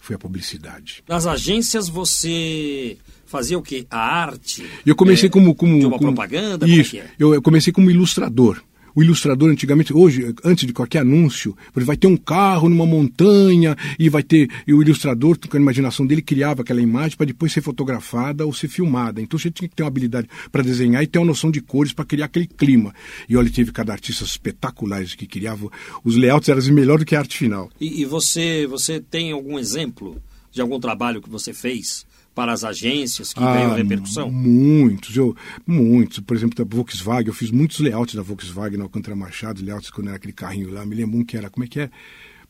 Foi 0.00 0.16
a 0.16 0.18
publicidade. 0.18 1.04
Nas 1.06 1.26
agências 1.26 1.88
você 1.88 2.96
fazia 3.26 3.58
o 3.58 3.62
quê? 3.62 3.86
A 3.90 3.98
arte? 3.98 4.66
Eu 4.84 4.96
comecei 4.96 5.28
é, 5.28 5.30
como, 5.30 5.54
como. 5.54 5.78
De 5.78 5.86
uma 5.86 5.98
como, 5.98 6.12
propaganda? 6.12 6.66
Isso. 6.66 6.96
É 6.96 7.00
é? 7.00 7.10
eu 7.18 7.40
comecei 7.42 7.72
como 7.72 7.90
ilustrador. 7.90 8.62
O 8.94 9.02
ilustrador 9.02 9.50
antigamente, 9.50 9.92
hoje, 9.92 10.34
antes 10.44 10.66
de 10.66 10.72
qualquer 10.72 11.00
anúncio, 11.00 11.56
vai 11.74 11.96
ter 11.96 12.06
um 12.06 12.16
carro 12.16 12.68
numa 12.68 12.86
montanha 12.86 13.76
e 13.98 14.08
vai 14.08 14.22
ter. 14.22 14.48
E 14.66 14.72
o 14.72 14.82
ilustrador, 14.82 15.38
com 15.38 15.56
a 15.56 15.60
imaginação 15.60 16.06
dele, 16.06 16.22
criava 16.22 16.62
aquela 16.62 16.80
imagem 16.80 17.16
para 17.16 17.26
depois 17.26 17.52
ser 17.52 17.60
fotografada 17.60 18.46
ou 18.46 18.52
ser 18.52 18.68
filmada. 18.68 19.20
Então 19.20 19.38
você 19.38 19.50
tinha 19.50 19.68
que 19.68 19.74
ter 19.74 19.82
uma 19.82 19.88
habilidade 19.88 20.28
para 20.50 20.62
desenhar 20.62 21.02
e 21.02 21.06
ter 21.06 21.18
uma 21.18 21.26
noção 21.26 21.50
de 21.50 21.60
cores 21.60 21.92
para 21.92 22.04
criar 22.04 22.26
aquele 22.26 22.46
clima. 22.46 22.94
E 23.28 23.36
olha, 23.36 23.50
teve 23.50 23.72
cada 23.72 23.92
artista 23.92 24.24
espetaculares 24.24 25.14
que 25.14 25.26
criava. 25.26 25.68
Os 26.04 26.16
layouts 26.16 26.48
eram 26.48 26.60
melhor 26.72 26.98
do 26.98 27.04
que 27.04 27.16
a 27.16 27.18
arte 27.18 27.36
final. 27.36 27.70
E, 27.80 28.02
e 28.02 28.04
você, 28.04 28.66
você 28.66 29.00
tem 29.00 29.32
algum 29.32 29.58
exemplo 29.58 30.20
de 30.52 30.60
algum 30.60 30.78
trabalho 30.78 31.22
que 31.22 31.30
você 31.30 31.52
fez? 31.52 32.04
Para 32.40 32.54
as 32.54 32.64
agências 32.64 33.34
que 33.34 33.44
ah, 33.44 33.72
a 33.72 33.74
repercussão? 33.74 34.30
Muitos, 34.30 35.14
eu, 35.14 35.36
muitos. 35.66 36.20
Por 36.20 36.34
exemplo, 36.34 36.56
da 36.56 36.64
Volkswagen, 36.64 37.26
eu 37.26 37.34
fiz 37.34 37.50
muitos 37.50 37.80
layouts 37.80 38.14
da 38.14 38.22
Volkswagen 38.22 38.78
na 38.78 38.84
Alcântara 38.84 39.14
Machado, 39.14 39.62
layouts 39.62 39.90
quando 39.90 40.06
era 40.06 40.16
aquele 40.16 40.32
carrinho 40.32 40.72
lá. 40.72 40.86
Me 40.86 40.94
lembro 40.94 41.18
um 41.18 41.24
que 41.24 41.36
era, 41.36 41.50
como 41.50 41.64
é 41.64 41.68
que 41.68 41.80
é? 41.80 41.90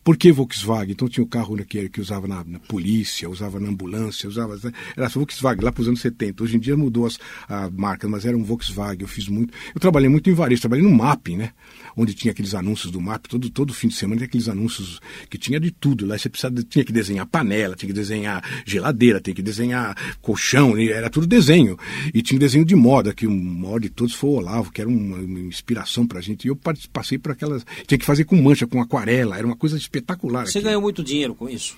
Por 0.03 0.17
que 0.17 0.33
Volkswagen? 0.33 0.93
Então 0.93 1.09
tinha 1.09 1.23
o 1.23 1.27
carro 1.27 1.57
né, 1.57 1.65
que, 1.69 1.89
que 1.89 2.01
usava 2.01 2.27
na, 2.27 2.43
na, 2.45 2.59
polícia, 2.59 3.29
usava 3.29 3.61
na 3.61 3.69
ambulância, 3.69 4.29
usava. 4.29 4.57
Né, 4.57 4.73
era 4.97 5.09
Volkswagen, 5.09 5.63
lá 5.63 5.71
para 5.71 5.83
os 5.83 5.89
anos 5.89 6.01
70. 6.01 6.43
Hoje 6.43 6.57
em 6.57 6.61
dia 6.61 6.77
mudou 6.77 7.07
as, 7.07 7.19
a 7.49 7.69
marca, 7.71 8.09
mas 8.09 8.25
era 8.25 8.37
um 8.37 8.43
Volkswagen. 8.43 9.03
Eu 9.03 9.09
fiz 9.09 9.29
muito. 9.29 9.53
Eu 9.75 9.81
trabalhei 9.81 10.09
muito 10.09 10.31
em 10.31 10.33
varejo, 10.33 10.63
trabalhei 10.63 10.85
no 10.85 10.91
mapping, 10.91 11.37
né? 11.37 11.53
Onde 11.97 12.15
tinha 12.15 12.33
aqueles 12.33 12.55
anúncios 12.55 12.91
do 12.91 13.01
mapping, 13.01 13.29
todo, 13.29 13.51
todo 13.51 13.75
fim 13.75 13.89
de 13.89 13.95
semana 13.95 14.19
tinha 14.19 14.27
aqueles 14.27 14.49
anúncios 14.49 15.01
que 15.29 15.37
tinha 15.37 15.61
de 15.61 15.71
tudo. 15.71 16.07
Lá 16.07 16.17
você 16.17 16.31
precisava, 16.31 16.63
tinha 16.63 16.85
que 16.85 16.93
desenhar 16.93 17.27
panela, 17.27 17.77
tinha 17.77 17.89
que 17.89 17.95
desenhar 17.95 18.43
geladeira, 18.65 19.21
tinha 19.21 19.35
que 19.35 19.43
desenhar 19.43 19.95
colchão, 20.23 20.79
era 20.79 21.11
tudo 21.11 21.27
desenho. 21.27 21.79
E 22.15 22.23
tinha 22.23 22.39
desenho 22.39 22.65
de 22.65 22.75
moda, 22.75 23.13
que 23.13 23.27
o 23.27 23.31
maior 23.31 23.79
de 23.79 23.91
todos 23.91 24.15
foi 24.15 24.31
o 24.31 24.33
Olavo, 24.35 24.73
que 24.73 24.81
era 24.81 24.89
uma, 24.89 25.17
uma 25.19 25.41
inspiração 25.41 26.07
pra 26.07 26.21
gente. 26.21 26.47
E 26.47 26.49
eu 26.49 26.59
passei 26.93 27.19
por 27.19 27.33
aquelas. 27.33 27.67
Tinha 27.87 27.99
que 27.99 28.07
fazer 28.07 28.25
com 28.25 28.37
mancha, 28.41 28.67
com 28.67 28.81
aquarela, 28.81 29.37
era 29.37 29.47
uma 29.47 29.57
coisa 29.57 29.77
espetacular. 29.91 30.47
Você 30.47 30.59
aqui. 30.59 30.67
ganhou 30.67 30.81
muito 30.81 31.03
dinheiro 31.03 31.35
com 31.35 31.49
isso? 31.49 31.77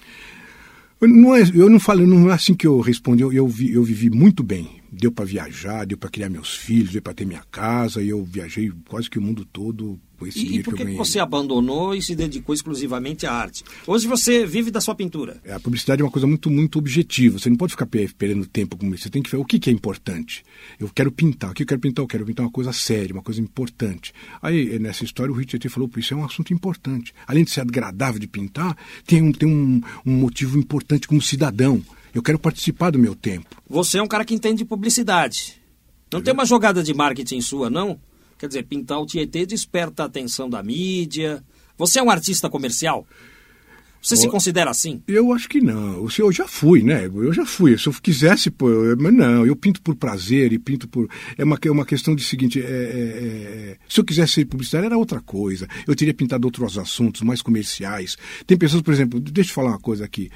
Não 1.01 1.35
é, 1.35 1.43
eu 1.55 1.69
não 1.69 1.81
falo, 1.81 2.07
não 2.07 2.31
é 2.31 2.35
assim 2.35 2.55
que 2.55 2.67
eu 2.67 2.79
respondi. 2.81 3.23
Eu, 3.23 3.33
eu, 3.33 3.49
vi, 3.49 3.73
eu 3.73 3.83
vivi 3.83 4.09
muito 4.09 4.43
bem. 4.43 4.82
Deu 4.95 5.11
para 5.11 5.25
viajar, 5.25 5.87
deu 5.87 5.97
para 5.97 6.11
criar 6.11 6.29
meus 6.29 6.55
filhos, 6.55 6.93
deu 6.93 7.01
para 7.01 7.15
ter 7.15 7.25
minha 7.25 7.43
casa. 7.51 8.03
E 8.03 8.11
eu 8.11 8.23
viajei 8.23 8.71
quase 8.87 9.09
que 9.09 9.19
o 9.19 9.23
mundo 9.23 9.43
todo 9.51 9.99
com 10.19 10.27
esse 10.27 10.39
e, 10.39 10.43
dinheiro 10.45 10.61
e 10.61 10.65
por 10.65 10.75
que 10.77 10.85
que 10.85 10.93
você 10.93 11.19
abandonou 11.19 11.95
e 11.95 12.03
se 12.03 12.15
dedicou 12.15 12.55
exclusivamente 12.55 13.25
à 13.25 13.33
arte? 13.33 13.65
Hoje 13.87 14.07
você 14.07 14.45
vive 14.45 14.71
da 14.71 14.83
sua 14.83 14.95
pintura. 14.95 15.41
A 15.49 15.59
publicidade 15.59 16.03
é 16.03 16.05
uma 16.05 16.11
coisa 16.11 16.27
muito, 16.27 16.51
muito 16.51 16.79
objetiva. 16.79 17.39
Você 17.39 17.49
não 17.49 17.57
pode 17.57 17.73
ficar 17.73 17.87
pe- 17.87 18.11
perdendo 18.19 18.45
tempo 18.47 18.77
com 18.77 18.87
isso. 18.95 19.05
Você 19.05 19.11
tem 19.11 19.23
que 19.23 19.31
ver 19.31 19.39
o 19.39 19.45
que, 19.47 19.59
que 19.59 19.71
é 19.71 19.73
importante. 19.73 20.45
Eu 20.79 20.91
quero 20.95 21.11
pintar. 21.11 21.53
O 21.53 21.55
que 21.55 21.63
eu 21.63 21.67
quero 21.67 21.81
pintar? 21.81 22.03
Eu 22.03 22.09
quero 22.09 22.27
pintar 22.27 22.45
uma 22.45 22.53
coisa 22.53 22.73
séria, 22.75 23.15
uma 23.15 23.23
coisa 23.23 23.41
importante. 23.41 24.13
Aí, 24.43 24.79
nessa 24.79 25.05
história, 25.05 25.33
o 25.33 25.35
Rich 25.35 25.53
Tietê 25.53 25.71
falou, 25.71 25.91
isso 25.97 26.13
é 26.13 26.17
um 26.19 26.25
assunto 26.25 26.53
importante. 26.53 27.15
Além 27.27 27.45
de 27.45 27.51
ser 27.51 27.63
agradável 27.63 28.21
de 28.21 28.27
pintar, 28.27 28.77
tem 29.07 29.23
um, 29.23 29.33
tem 29.33 29.49
um, 29.49 29.81
um 30.05 30.13
motivo 30.13 30.59
importante 30.59 31.09
como 31.09 31.23
cidadão. 31.23 31.83
Eu 32.15 32.23
quero 32.23 32.39
participar 32.39 32.91
do 32.91 32.99
meu 32.99 33.15
tempo. 33.15 33.47
Você 33.69 33.99
é 33.99 34.03
um 34.03 34.07
cara 34.09 34.25
que 34.25 34.35
entende 34.35 34.59
de 34.59 34.65
publicidade. 34.65 35.61
Não 36.13 36.21
tem 36.21 36.35
uma 36.35 36.45
jogada 36.45 36.83
de 36.83 36.93
marketing 36.93 37.41
sua, 37.41 37.71
não? 37.71 37.99
Quer 38.39 38.49
dizer, 38.49 38.65
pintar 38.65 39.01
o 39.01 39.07
Tietê 39.07 39.47
desperta 39.47 40.03
a 40.03 40.07
atenção 40.07 40.51
da 40.51 40.63
mídia. 40.63 41.43
Você 41.79 41.99
é 41.99 42.03
um 42.03 42.11
artista 42.11 42.51
comercial? 42.51 43.07
Você 44.03 44.17
se 44.17 44.29
considera 44.29 44.69
assim? 44.69 45.01
Eu 45.07 45.33
acho 45.33 45.49
que 45.49 45.61
não. 45.61 46.05
Eu 46.19 46.33
já 46.33 46.49
fui, 46.49 46.83
né? 46.83 47.07
Eu 47.07 47.33
já 47.33 47.47
fui. 47.47 47.79
Se 47.79 47.87
eu 47.87 47.93
quisesse, 47.93 48.51
pô, 48.51 48.69
eu- 48.69 48.97
mas 48.99 49.15
não. 49.15 49.47
Eu 49.47 49.55
pinto 49.55 49.81
por 49.81 49.95
prazer 49.95 50.53
e 50.53 50.59
pinto 50.59 50.89
por. 50.89 51.09
É 51.39 51.45
uma, 51.45 51.57
é 51.65 51.71
uma 51.71 51.87
questão 51.87 52.15
de 52.17 52.25
seguinte: 52.25 52.61
é, 52.61 52.65
é, 52.65 52.67
é, 52.69 53.77
se 53.89 54.01
eu 54.01 54.05
quisesse 54.05 54.33
ser 54.33 54.45
publicitário, 54.47 54.87
era 54.87 54.99
outra 54.99 55.21
coisa. 55.21 55.69
Eu 55.87 55.95
teria 55.95 56.13
pintado 56.13 56.49
outros 56.49 56.77
assuntos 56.77 57.23
mais 57.23 57.41
comerciais. 57.41 58.17
Tem 58.45 58.59
pessoas, 58.59 58.83
por 58.83 58.93
exemplo, 58.93 59.21
deixa 59.21 59.51
eu 59.51 59.55
falar 59.55 59.69
uma 59.71 59.79
coisa 59.81 60.05
aqui. 60.05 60.29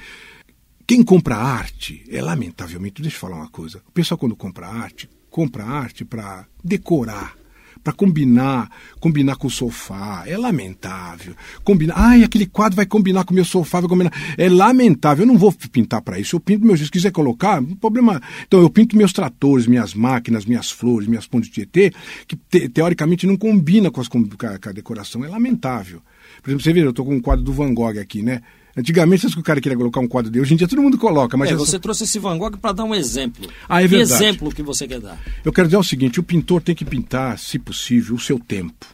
Quem 0.87 1.03
compra 1.03 1.35
arte, 1.35 2.01
é 2.09 2.21
lamentavelmente, 2.21 3.01
deixa 3.01 3.17
eu 3.17 3.21
falar 3.21 3.35
uma 3.35 3.49
coisa. 3.49 3.81
O 3.87 3.91
pessoal, 3.91 4.17
quando 4.17 4.37
compra 4.37 4.67
arte, 4.67 5.09
compra 5.29 5.65
arte 5.65 6.05
para 6.05 6.45
decorar 6.63 7.35
para 7.83 7.93
combinar, 7.93 8.69
combinar 8.99 9.35
com 9.37 9.47
o 9.47 9.51
sofá. 9.51 10.23
É 10.25 10.37
lamentável. 10.37 11.33
Combinar, 11.63 11.93
ai, 11.95 12.23
aquele 12.23 12.45
quadro 12.45 12.75
vai 12.75 12.85
combinar 12.85 13.23
com 13.23 13.31
o 13.31 13.35
meu 13.35 13.45
sofá, 13.45 13.79
vai 13.79 13.87
combinar. 13.87 14.11
É 14.37 14.49
lamentável. 14.49 15.23
Eu 15.23 15.27
não 15.27 15.37
vou 15.37 15.53
pintar 15.71 16.01
para 16.01 16.19
isso. 16.19 16.35
Eu 16.35 16.39
pinto 16.41 16.65
meus, 16.65 16.81
se 16.81 16.91
quiser 16.91 17.11
colocar, 17.11 17.63
problema. 17.79 18.21
Então 18.45 18.59
eu 18.59 18.69
pinto 18.69 18.97
meus 18.97 19.13
tratores, 19.13 19.67
minhas 19.67 19.93
máquinas, 19.93 20.45
minhas 20.45 20.69
flores, 20.69 21.07
minhas 21.07 21.27
pontes 21.27 21.49
de 21.49 21.53
Tietê, 21.55 21.93
que 22.27 22.35
te- 22.35 22.67
teoricamente 22.67 23.25
não 23.25 23.37
combina 23.37 23.89
com, 23.89 24.01
as, 24.01 24.07
com, 24.09 24.19
a, 24.19 24.59
com 24.59 24.69
a 24.69 24.73
decoração. 24.73 25.23
É 25.23 25.29
lamentável. 25.29 26.01
Por 26.41 26.49
exemplo, 26.49 26.63
você 26.63 26.73
vê, 26.73 26.81
eu 26.83 26.89
estou 26.89 27.05
com 27.05 27.15
um 27.15 27.21
quadro 27.21 27.45
do 27.45 27.53
Van 27.53 27.73
Gogh 27.73 27.99
aqui, 27.99 28.21
né? 28.21 28.41
Antigamente, 28.77 29.27
se 29.29 29.37
o 29.39 29.41
cara 29.43 29.59
queria 29.59 29.77
colocar 29.77 29.99
um 29.99 30.07
quadro 30.07 30.29
dele, 30.31 30.43
hoje 30.43 30.53
em 30.53 30.57
dia 30.57 30.67
todo 30.67 30.81
mundo 30.81 30.97
coloca, 30.97 31.35
mas 31.35 31.49
é, 31.49 31.53
essa- 31.53 31.65
você 31.65 31.79
trouxe 31.79 32.03
esse 32.03 32.19
Van 32.19 32.37
Gogh 32.37 32.57
para 32.57 32.73
dar 32.73 32.83
um 32.83 32.93
exemplo. 32.93 33.49
Ah, 33.67 33.81
é 33.81 33.85
que 33.85 33.87
verdade. 33.95 34.23
exemplo 34.23 34.53
que 34.53 34.61
você 34.61 34.87
quer 34.87 34.99
dar? 34.99 35.19
Eu 35.43 35.51
quero 35.51 35.67
dizer 35.67 35.77
o 35.77 35.83
seguinte: 35.83 36.19
o 36.19 36.23
pintor 36.23 36.61
tem 36.61 36.75
que 36.75 36.85
pintar, 36.85 37.39
se 37.39 37.57
possível, 37.57 38.15
o 38.15 38.19
seu 38.19 38.37
tempo. 38.39 38.85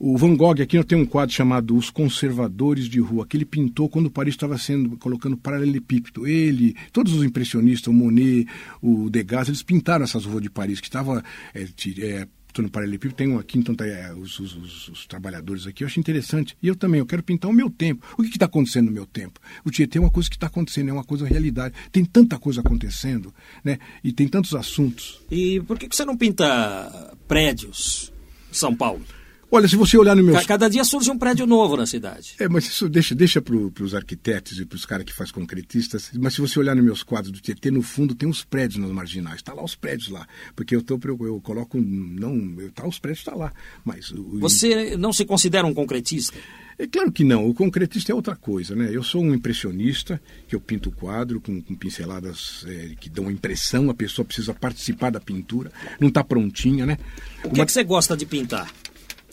O 0.00 0.16
Van 0.16 0.36
Gogh 0.36 0.62
aqui 0.62 0.82
tem 0.84 0.96
um 0.96 1.04
quadro 1.04 1.34
chamado 1.34 1.76
Os 1.76 1.90
Conservadores 1.90 2.88
de 2.88 3.00
Rua, 3.00 3.26
que 3.26 3.36
ele 3.36 3.44
pintou 3.44 3.88
quando 3.88 4.08
Paris 4.08 4.34
estava 4.34 4.56
sendo 4.56 4.96
colocando 4.96 5.36
paralelepípedo. 5.36 6.24
Ele, 6.24 6.76
todos 6.92 7.12
os 7.12 7.24
impressionistas, 7.24 7.88
o 7.88 7.92
Monet, 7.92 8.46
o 8.80 9.10
Degas, 9.10 9.48
eles 9.48 9.60
pintaram 9.60 10.04
essas 10.04 10.24
ruas 10.24 10.40
de 10.40 10.48
Paris 10.48 10.78
que 10.80 10.86
estava 10.86 11.22
é, 11.52 11.66
é, 12.00 12.28
no 12.62 12.70
paralelepípedo, 12.70 13.14
tem 13.14 13.28
um 13.28 13.38
aqui, 13.38 13.58
então 13.58 13.74
tá, 13.74 13.86
é, 13.86 14.12
os, 14.14 14.38
os- 14.38 14.54
os- 14.56 14.88
os 14.88 15.06
trabalhadores 15.06 15.66
aqui. 15.66 15.82
Eu 15.84 15.86
acho 15.88 15.98
interessante. 16.00 16.56
E 16.62 16.68
eu 16.68 16.74
também, 16.76 16.98
eu 16.98 17.06
quero 17.06 17.22
pintar 17.22 17.50
o 17.50 17.54
meu 17.54 17.70
tempo. 17.70 18.06
O 18.18 18.22
que 18.22 18.28
está 18.30 18.46
acontecendo 18.46 18.86
no 18.86 18.92
meu 18.92 19.06
tempo? 19.06 19.40
O 19.64 19.70
Tietê 19.70 19.98
é 19.98 20.00
uma 20.00 20.10
coisa 20.10 20.28
que 20.28 20.36
está 20.36 20.46
acontecendo, 20.46 20.88
é 20.90 20.92
uma 20.92 21.04
coisa 21.04 21.26
realidade. 21.26 21.74
Tem 21.92 22.04
tanta 22.04 22.38
coisa 22.38 22.60
acontecendo, 22.60 23.34
né? 23.64 23.78
E 24.02 24.12
tem 24.12 24.26
tantos 24.28 24.54
assuntos. 24.54 25.20
E 25.30 25.60
por 25.60 25.78
que 25.78 25.88
que 25.88 25.94
você 25.96 26.04
não 26.04 26.16
pinta 26.16 27.14
prédios 27.26 28.12
São 28.52 28.74
Paulo? 28.74 29.04
Olha, 29.50 29.66
se 29.66 29.76
você 29.76 29.96
olhar 29.96 30.14
no 30.14 30.22
meu. 30.22 30.34
Ca- 30.34 30.44
Cada 30.44 30.68
dia 30.68 30.84
surge 30.84 31.10
um 31.10 31.16
prédio 31.18 31.46
novo 31.46 31.76
na 31.76 31.86
cidade. 31.86 32.34
É, 32.38 32.46
mas 32.48 32.66
isso 32.66 32.86
deixa, 32.88 33.14
deixa 33.14 33.40
para 33.40 33.54
os 33.56 33.94
arquitetos 33.94 34.58
e 34.60 34.66
para 34.66 34.76
os 34.76 34.84
caras 34.84 35.06
que 35.06 35.12
fazem 35.12 35.32
concretistas. 35.32 36.10
Mas 36.18 36.34
se 36.34 36.40
você 36.40 36.58
olhar 36.58 36.74
nos 36.76 36.84
meus 36.84 37.02
quadros 37.02 37.32
do 37.32 37.40
Tietê, 37.40 37.70
no 37.70 37.80
fundo 37.80 38.14
tem 38.14 38.28
uns 38.28 38.44
prédios 38.44 38.78
nas 38.80 38.90
marginais. 38.90 39.36
Está 39.36 39.54
lá 39.54 39.64
os 39.64 39.74
prédios 39.74 40.08
lá. 40.10 40.26
Porque 40.54 40.76
eu, 40.76 40.82
tô, 40.82 41.00
eu, 41.02 41.18
eu 41.26 41.40
coloco. 41.40 41.80
Não, 41.80 42.54
eu, 42.60 42.70
tá, 42.72 42.86
os 42.86 42.98
prédios 42.98 43.20
estão 43.20 43.38
lá. 43.38 43.52
Mas. 43.84 44.10
o- 44.10 44.38
Você 44.40 44.96
não 44.98 45.12
se 45.12 45.24
considera 45.24 45.66
um 45.66 45.72
concretista? 45.72 46.36
É 46.80 46.86
claro 46.86 47.10
que 47.10 47.24
não. 47.24 47.48
O 47.48 47.52
concretista 47.54 48.12
é 48.12 48.14
outra 48.14 48.36
coisa, 48.36 48.76
né? 48.76 48.88
Eu 48.92 49.02
sou 49.02 49.20
um 49.20 49.34
impressionista, 49.34 50.20
que 50.46 50.54
eu 50.54 50.60
pinto 50.60 50.90
o 50.90 50.92
quadro 50.92 51.40
com, 51.40 51.60
com 51.60 51.74
pinceladas 51.74 52.64
é, 52.68 52.90
que 53.00 53.10
dão 53.10 53.28
impressão. 53.30 53.90
A 53.90 53.94
pessoa 53.94 54.24
precisa 54.24 54.54
participar 54.54 55.10
da 55.10 55.18
pintura. 55.20 55.72
Não 55.98 56.06
está 56.08 56.22
prontinha, 56.22 56.86
né? 56.86 56.96
O 57.42 57.50
que, 57.50 57.60
é 57.60 57.66
que 57.66 57.72
você 57.72 57.82
gosta 57.82 58.16
de 58.16 58.24
pintar? 58.26 58.70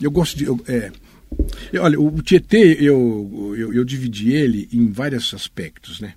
Eu 0.01 0.11
gosto 0.11 0.37
de. 0.37 0.45
eu- 0.45 0.59
é, 0.67 0.91
eu- 1.71 1.83
olha, 1.83 1.99
o 1.99 2.21
Tietê, 2.21 2.77
eu, 2.79 3.53
eu, 3.57 3.73
eu 3.73 3.83
dividi 3.85 4.31
ele 4.33 4.67
em 4.71 4.91
vários 4.91 5.33
aspectos, 5.33 5.99
né? 5.99 6.13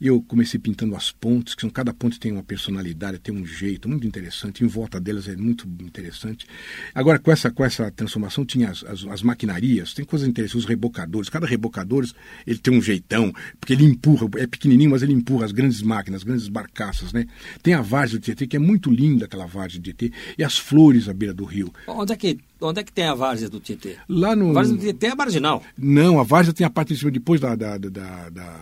Eu 0.00 0.22
comecei 0.22 0.58
pintando 0.58 0.96
as 0.96 1.12
pontes, 1.12 1.54
que 1.54 1.60
são, 1.60 1.68
cada 1.68 1.92
ponte 1.92 2.18
tem 2.18 2.32
uma 2.32 2.42
personalidade, 2.42 3.18
tem 3.18 3.34
um 3.34 3.44
jeito 3.44 3.88
muito 3.88 4.06
interessante, 4.06 4.64
em 4.64 4.66
volta 4.66 4.98
delas 4.98 5.28
é 5.28 5.36
muito 5.36 5.68
interessante. 5.80 6.46
Agora, 6.94 7.18
com 7.18 7.30
essa, 7.30 7.50
com 7.50 7.64
essa 7.64 7.90
transformação, 7.90 8.44
tinha 8.44 8.70
as, 8.70 8.82
as, 8.84 9.04
as 9.04 9.22
maquinarias, 9.22 9.92
tem 9.92 10.04
coisas 10.04 10.26
interessantes, 10.26 10.64
os 10.64 10.68
rebocadores. 10.68 11.28
Cada 11.28 11.46
rebocador 11.46 12.06
ele 12.46 12.58
tem 12.58 12.72
um 12.72 12.80
jeitão, 12.80 13.32
porque 13.58 13.74
ele 13.74 13.84
empurra, 13.84 14.26
é 14.36 14.46
pequenininho, 14.46 14.90
mas 14.90 15.02
ele 15.02 15.12
empurra 15.12 15.44
as 15.44 15.52
grandes 15.52 15.82
máquinas, 15.82 16.20
as 16.20 16.24
grandes 16.24 16.48
barcaças, 16.48 17.12
né? 17.12 17.26
Tem 17.62 17.74
a 17.74 17.82
várzea 17.82 18.18
do 18.18 18.22
Tietê, 18.22 18.46
que 18.46 18.56
é 18.56 18.60
muito 18.60 18.90
linda 18.90 19.26
aquela 19.26 19.46
várzea 19.46 19.80
do 19.80 19.84
Tietê, 19.84 20.12
e 20.38 20.44
as 20.44 20.58
flores 20.58 21.08
à 21.08 21.12
beira 21.12 21.34
do 21.34 21.44
rio. 21.44 21.72
Onde 21.86 22.12
é 22.12 22.16
que, 22.16 22.38
onde 22.60 22.80
é 22.80 22.84
que 22.84 22.92
tem 22.92 23.04
a 23.04 23.14
várzea 23.14 23.48
do 23.48 23.60
Tietê? 23.60 23.96
Lá 24.08 24.34
no. 24.34 24.50
A 24.50 24.52
várzea 24.54 24.76
do 24.76 24.80
Tietê 24.80 25.06
é 25.08 25.14
marginal. 25.14 25.62
Não, 25.76 26.18
a 26.18 26.22
várzea 26.22 26.54
tem 26.54 26.66
a 26.66 26.70
parte 26.70 26.94
de 26.94 27.00
cima, 27.00 27.10
depois 27.10 27.40
da, 27.40 27.54
da, 27.54 27.76
da, 27.76 28.30
da, 28.30 28.60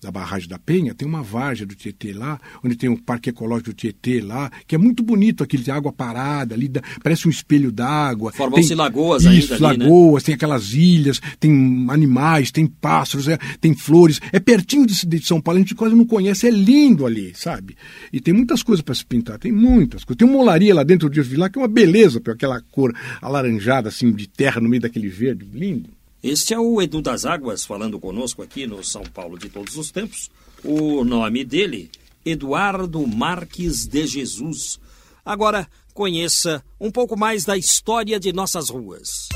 da- 0.00 0.10
barragem 0.10 0.48
da 0.48 0.58
Penha, 0.58 0.94
tem 0.94 1.06
uma 1.06 1.22
várzea 1.22 1.66
do 1.66 1.74
Tietê 1.74 2.12
lá, 2.12 2.40
onde 2.64 2.76
tem 2.76 2.88
o 2.88 3.00
Parque 3.00 3.30
Ecológico 3.30 3.70
do 3.70 3.74
Tietê 3.74 4.20
lá, 4.20 4.50
que 4.66 4.74
é 4.74 4.78
muito 4.78 5.02
bonito 5.02 5.42
aquilo, 5.42 5.62
tem 5.62 5.72
água 5.72 5.92
parada 5.92 6.54
ali, 6.54 6.70
parece 7.02 7.26
um 7.26 7.30
espelho 7.30 7.70
d'água. 7.70 8.32
Formam-se 8.32 8.74
lagoas 8.74 9.24
Isso, 9.24 9.52
ainda 9.54 9.68
ali, 9.68 9.78
né? 9.78 9.84
lagoas, 9.84 10.22
tem 10.22 10.34
aquelas 10.34 10.72
ilhas, 10.72 11.20
tem 11.38 11.86
animais, 11.88 12.50
tem 12.50 12.66
pássaros, 12.66 13.28
é, 13.28 13.38
tem 13.60 13.74
flores. 13.74 14.20
É 14.32 14.40
pertinho 14.40 14.86
de, 14.86 15.06
de 15.06 15.24
São 15.24 15.40
Paulo, 15.40 15.58
a 15.58 15.62
gente 15.62 15.74
quase 15.74 15.94
não 15.94 16.06
conhece, 16.06 16.46
é 16.46 16.50
lindo 16.50 17.06
ali, 17.06 17.32
sabe? 17.34 17.76
E 18.12 18.20
tem 18.20 18.34
muitas 18.34 18.62
coisas 18.62 18.82
para 18.82 18.94
se 18.94 19.04
pintar, 19.04 19.38
tem 19.38 19.52
muitas 19.52 20.04
coisas. 20.04 20.18
Tem 20.18 20.28
uma 20.28 20.38
olaria 20.38 20.74
lá 20.74 20.82
dentro 20.82 21.08
do 21.08 21.22
Vila 21.22 21.48
que 21.50 21.58
é 21.58 21.62
uma 21.62 21.68
beleza, 21.68 22.20
aquela 22.26 22.60
cor 22.60 22.94
alaranjada, 23.20 23.88
assim, 23.88 24.12
de 24.12 24.28
terra 24.28 24.60
no 24.60 24.68
meio 24.68 24.82
daquele 24.82 25.08
verde, 25.08 25.46
lindo. 25.52 25.90
Este 26.22 26.52
é 26.52 26.58
o 26.58 26.82
Edu 26.82 27.00
das 27.00 27.24
Águas 27.24 27.64
falando 27.64 27.98
conosco 27.98 28.42
aqui 28.42 28.66
no 28.66 28.84
São 28.84 29.02
Paulo 29.02 29.38
de 29.38 29.48
todos 29.48 29.76
os 29.76 29.90
tempos. 29.90 30.30
O 30.62 31.02
nome 31.02 31.44
dele, 31.46 31.90
Eduardo 32.22 33.06
Marques 33.06 33.86
de 33.86 34.06
Jesus. 34.06 34.78
Agora, 35.24 35.66
conheça 35.94 36.62
um 36.78 36.90
pouco 36.90 37.18
mais 37.18 37.46
da 37.46 37.56
história 37.56 38.20
de 38.20 38.34
nossas 38.34 38.68
ruas. 38.68 39.30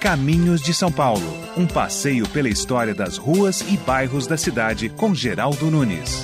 Caminhos 0.00 0.62
de 0.62 0.72
São 0.72 0.90
Paulo. 0.90 1.26
Um 1.58 1.66
passeio 1.66 2.26
pela 2.30 2.48
história 2.48 2.94
das 2.94 3.18
ruas 3.18 3.60
e 3.60 3.76
bairros 3.76 4.26
da 4.26 4.38
cidade 4.38 4.88
com 4.88 5.14
Geraldo 5.14 5.70
Nunes. 5.70 6.22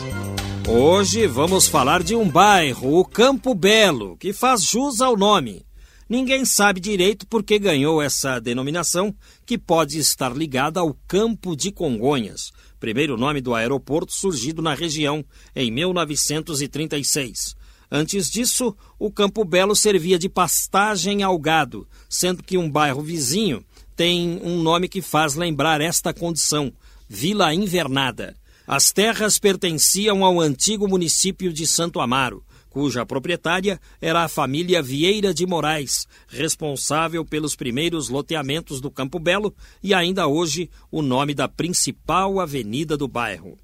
Hoje 0.67 1.27
vamos 1.27 1.69
falar 1.69 2.03
de 2.03 2.17
um 2.17 2.27
bairro, 2.27 2.99
o 2.99 3.05
Campo 3.05 3.55
Belo, 3.55 4.17
que 4.17 4.33
faz 4.33 4.63
jus 4.63 5.03
ao 5.03 5.15
nome. 5.15 5.67
Ninguém 6.09 6.45
sabe 6.45 6.79
direito 6.79 7.27
por 7.27 7.43
que 7.43 7.59
ganhou 7.59 8.01
essa 8.01 8.39
denominação, 8.39 9.13
que 9.45 9.59
pode 9.59 9.99
estar 9.99 10.37
ligada 10.37 10.79
ao 10.79 10.95
Campo 11.09 11.57
de 11.57 11.73
Congonhas, 11.73 12.53
primeiro 12.79 13.17
nome 13.17 13.41
do 13.41 13.55
aeroporto 13.55 14.13
surgido 14.13 14.63
na 14.63 14.73
região 14.73 15.25
em 15.55 15.69
1936. 15.69 17.57
Antes 17.91 18.31
disso, 18.31 18.77
o 19.01 19.11
Campo 19.11 19.45
Belo 19.45 19.75
servia 19.75 20.17
de 20.17 20.29
pastagem 20.29 21.25
ao 21.25 21.37
gado, 21.39 21.89
sendo 22.09 22.41
que 22.41 22.57
um 22.57 22.71
bairro 22.71 23.03
vizinho 23.03 23.65
tem 23.97 24.41
um 24.45 24.63
nome 24.63 24.89
que 24.89 25.03
faz 25.03 25.35
lembrar 25.35 25.81
esta 25.81 26.15
condição, 26.15 26.73
Vila 27.09 27.53
Invernada. 27.53 28.37
As 28.65 28.93
terras 28.93 29.39
pertenciam 29.39 30.25
ao 30.25 30.41
antigo 30.41 30.87
município 30.87 31.53
de 31.53 31.67
Santo 31.67 32.01
Amaro, 32.01 32.45
cuja 32.77 33.07
proprietária 33.07 33.81
era 34.03 34.23
a 34.23 34.29
família 34.29 34.83
Vieira 34.83 35.33
de 35.33 35.47
Moraes, 35.47 36.07
responsável 36.29 37.25
pelos 37.25 37.57
primeiros 37.57 38.11
loteamentos 38.11 38.83
do 38.83 38.91
Campo 38.91 39.19
Belo 39.19 39.55
e 39.83 39.95
ainda 39.95 40.27
hoje 40.27 40.69
o 40.91 41.01
nome 41.01 41.33
da 41.33 41.49
principal 41.49 42.39
avenida 42.39 42.95
do 42.95 43.09
bairro. 43.09 43.57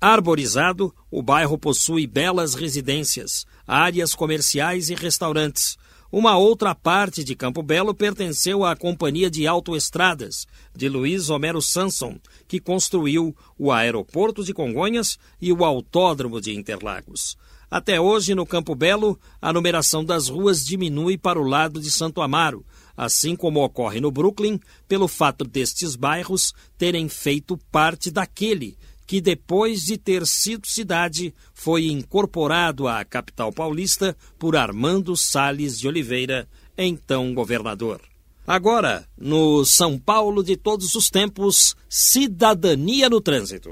Arborizado, 0.00 0.92
o 1.08 1.22
bairro 1.22 1.56
possui 1.56 2.08
belas 2.08 2.54
residências, 2.56 3.46
áreas 3.64 4.16
comerciais 4.16 4.90
e 4.90 4.96
restaurantes. 4.96 5.78
Uma 6.10 6.36
outra 6.36 6.74
parte 6.74 7.22
de 7.22 7.36
Campo 7.36 7.62
Belo 7.62 7.94
pertenceu 7.94 8.64
à 8.64 8.74
Companhia 8.74 9.30
de 9.30 9.46
Autoestradas, 9.46 10.44
de 10.74 10.88
Luiz 10.88 11.30
Homero 11.30 11.62
Sanson, 11.62 12.18
que 12.48 12.58
construiu 12.58 13.32
o 13.56 13.70
aeroporto 13.70 14.42
de 14.42 14.52
Congonhas 14.52 15.20
e 15.40 15.52
o 15.52 15.64
autódromo 15.64 16.40
de 16.40 16.52
Interlagos. 16.52 17.36
Até 17.70 18.00
hoje, 18.00 18.34
no 18.34 18.46
Campo 18.46 18.74
Belo, 18.74 19.18
a 19.40 19.52
numeração 19.52 20.04
das 20.04 20.28
ruas 20.28 20.64
diminui 20.64 21.18
para 21.18 21.40
o 21.40 21.46
lado 21.46 21.80
de 21.80 21.90
Santo 21.90 22.20
Amaro, 22.20 22.64
assim 22.96 23.34
como 23.34 23.64
ocorre 23.64 24.00
no 24.00 24.10
Brooklyn, 24.10 24.60
pelo 24.86 25.08
fato 25.08 25.44
destes 25.44 25.96
bairros 25.96 26.54
terem 26.78 27.08
feito 27.08 27.58
parte 27.70 28.10
daquele 28.10 28.76
que 29.06 29.20
depois 29.20 29.82
de 29.82 29.96
ter 29.96 30.26
sido 30.26 30.66
cidade, 30.66 31.32
foi 31.54 31.86
incorporado 31.86 32.88
à 32.88 33.04
capital 33.04 33.52
paulista 33.52 34.16
por 34.38 34.56
Armando 34.56 35.16
Salles 35.16 35.78
de 35.78 35.86
Oliveira, 35.86 36.48
então 36.76 37.32
governador. 37.32 38.00
Agora, 38.46 39.06
no 39.16 39.64
São 39.64 39.98
Paulo 39.98 40.42
de 40.42 40.56
todos 40.56 40.94
os 40.94 41.08
tempos, 41.08 41.76
cidadania 41.88 43.08
no 43.08 43.20
trânsito. 43.20 43.70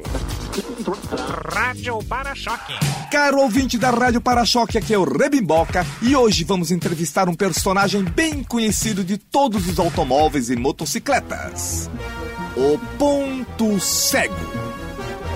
Rádio 0.86 1.98
Para-Choque. 2.04 2.74
Caro 3.10 3.40
ouvinte 3.40 3.78
da 3.78 3.90
Rádio 3.90 4.20
Para-Choque, 4.20 4.76
aqui 4.76 4.92
é 4.92 4.98
o 4.98 5.04
Rebimboca 5.04 5.86
e 6.02 6.14
hoje 6.14 6.44
vamos 6.44 6.70
entrevistar 6.70 7.26
um 7.28 7.34
personagem 7.34 8.04
bem 8.04 8.42
conhecido 8.42 9.02
de 9.02 9.16
todos 9.16 9.66
os 9.66 9.78
automóveis 9.78 10.50
e 10.50 10.56
motocicletas. 10.56 11.88
O 12.56 12.78
Ponto 12.98 13.80
Cego. 13.80 14.34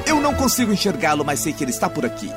Eu 0.06 0.20
não 0.20 0.34
consigo 0.34 0.72
enxergá-lo, 0.72 1.24
mas 1.24 1.40
sei 1.40 1.52
que 1.52 1.64
ele 1.64 1.70
está 1.70 1.88
por 1.88 2.04
aqui. 2.04 2.30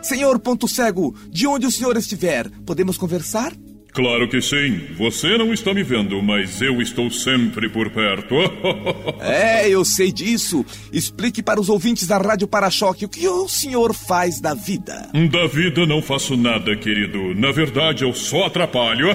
Senhor 0.00 0.38
Ponto 0.38 0.66
Cego, 0.66 1.14
de 1.28 1.46
onde 1.46 1.66
o 1.66 1.70
senhor 1.70 1.96
estiver, 1.96 2.48
podemos 2.64 2.96
conversar? 2.96 3.52
Claro 3.92 4.28
que 4.28 4.40
sim. 4.40 4.80
Você 4.96 5.36
não 5.36 5.52
está 5.52 5.74
me 5.74 5.82
vendo, 5.82 6.22
mas 6.22 6.60
eu 6.62 6.80
estou 6.80 7.10
sempre 7.10 7.68
por 7.68 7.90
perto. 7.90 8.34
é, 9.20 9.68
eu 9.68 9.84
sei 9.84 10.12
disso. 10.12 10.64
Explique 10.92 11.42
para 11.42 11.60
os 11.60 11.68
ouvintes 11.68 12.06
da 12.06 12.18
Rádio 12.18 12.46
Para-Choque 12.46 13.06
o 13.06 13.08
que 13.08 13.26
o 13.26 13.48
senhor 13.48 13.92
faz 13.92 14.40
da 14.40 14.54
vida. 14.54 15.08
Da 15.30 15.46
vida 15.46 15.86
não 15.86 16.00
faço 16.00 16.36
nada, 16.36 16.76
querido. 16.76 17.34
Na 17.34 17.50
verdade, 17.50 18.04
eu 18.04 18.12
só 18.14 18.46
atrapalho. 18.46 19.08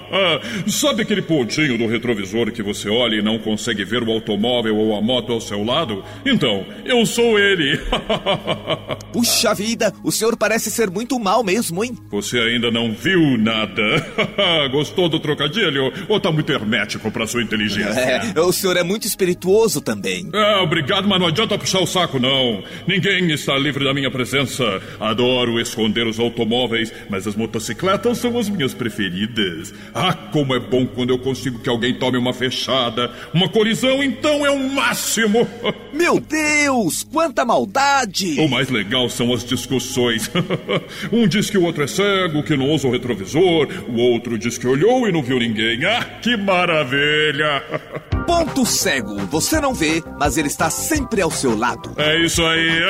Sabe 0.68 1.02
aquele 1.02 1.22
pontinho 1.22 1.76
do 1.76 1.86
retrovisor 1.86 2.50
que 2.52 2.62
você 2.62 2.88
olha 2.88 3.16
e 3.16 3.22
não 3.22 3.38
consegue 3.38 3.84
ver 3.84 4.02
o 4.02 4.10
automóvel 4.10 4.76
ou 4.76 4.96
a 4.96 5.02
moto 5.02 5.32
ao 5.32 5.40
seu 5.40 5.62
lado? 5.62 6.04
Então, 6.24 6.64
eu 6.84 7.04
sou 7.04 7.38
ele. 7.38 7.78
Puxa 9.12 9.54
vida, 9.54 9.92
o 10.02 10.10
senhor 10.10 10.36
parece 10.36 10.70
ser 10.70 10.90
muito 10.90 11.18
mal 11.18 11.44
mesmo, 11.44 11.84
hein? 11.84 11.96
Você 12.10 12.38
ainda 12.38 12.70
não 12.70 12.92
viu 12.92 13.36
nada. 13.38 14.03
Gostou 14.70 15.08
do 15.08 15.18
trocadilho? 15.18 15.92
Ou 16.08 16.20
tá 16.20 16.30
muito 16.30 16.50
hermético 16.52 17.10
pra 17.10 17.26
sua 17.26 17.42
inteligência? 17.42 18.00
É, 18.34 18.40
o 18.40 18.52
senhor 18.52 18.76
é 18.76 18.82
muito 18.82 19.06
espirituoso 19.06 19.80
também. 19.80 20.28
É, 20.32 20.56
obrigado, 20.56 21.08
mas 21.08 21.20
não 21.20 21.28
adianta 21.28 21.58
puxar 21.58 21.80
o 21.80 21.86
saco, 21.86 22.18
não. 22.18 22.62
Ninguém 22.86 23.30
está 23.32 23.56
livre 23.56 23.84
da 23.84 23.94
minha 23.94 24.10
presença. 24.10 24.80
Adoro 25.00 25.60
esconder 25.60 26.06
os 26.06 26.18
automóveis, 26.18 26.92
mas 27.08 27.26
as 27.26 27.34
motocicletas 27.34 28.18
são 28.18 28.38
as 28.38 28.48
minhas 28.48 28.74
preferidas. 28.74 29.74
Ah, 29.94 30.14
como 30.14 30.54
é 30.54 30.60
bom 30.60 30.86
quando 30.86 31.10
eu 31.10 31.18
consigo 31.18 31.58
que 31.58 31.68
alguém 31.68 31.94
tome 31.94 32.18
uma 32.18 32.32
fechada. 32.32 33.10
Uma 33.32 33.48
colisão, 33.48 34.02
então, 34.02 34.44
é 34.44 34.50
o 34.50 34.70
máximo. 34.70 35.48
Meu 35.92 36.20
Deus, 36.20 37.04
quanta 37.04 37.44
maldade! 37.44 38.40
O 38.40 38.48
mais 38.48 38.68
legal 38.68 39.08
são 39.08 39.32
as 39.32 39.44
discussões. 39.44 40.30
um 41.12 41.26
diz 41.26 41.48
que 41.48 41.58
o 41.58 41.64
outro 41.64 41.84
é 41.84 41.86
cego, 41.86 42.42
que 42.42 42.56
não 42.56 42.70
usa 42.70 42.88
o 42.88 42.90
retrovisor, 42.90 43.68
o 43.94 43.96
outro 43.96 44.36
diz 44.36 44.58
que 44.58 44.66
olhou 44.66 45.08
e 45.08 45.12
não 45.12 45.22
viu 45.22 45.38
ninguém. 45.38 45.84
Ah, 45.84 46.04
que 46.20 46.36
maravilha! 46.36 47.62
Ponto 48.26 48.66
cego. 48.66 49.16
Você 49.26 49.60
não 49.60 49.72
vê, 49.72 50.02
mas 50.18 50.36
ele 50.36 50.48
está 50.48 50.68
sempre 50.68 51.22
ao 51.22 51.30
seu 51.30 51.56
lado. 51.56 51.92
É 51.96 52.18
isso 52.24 52.42
aí. 52.42 52.80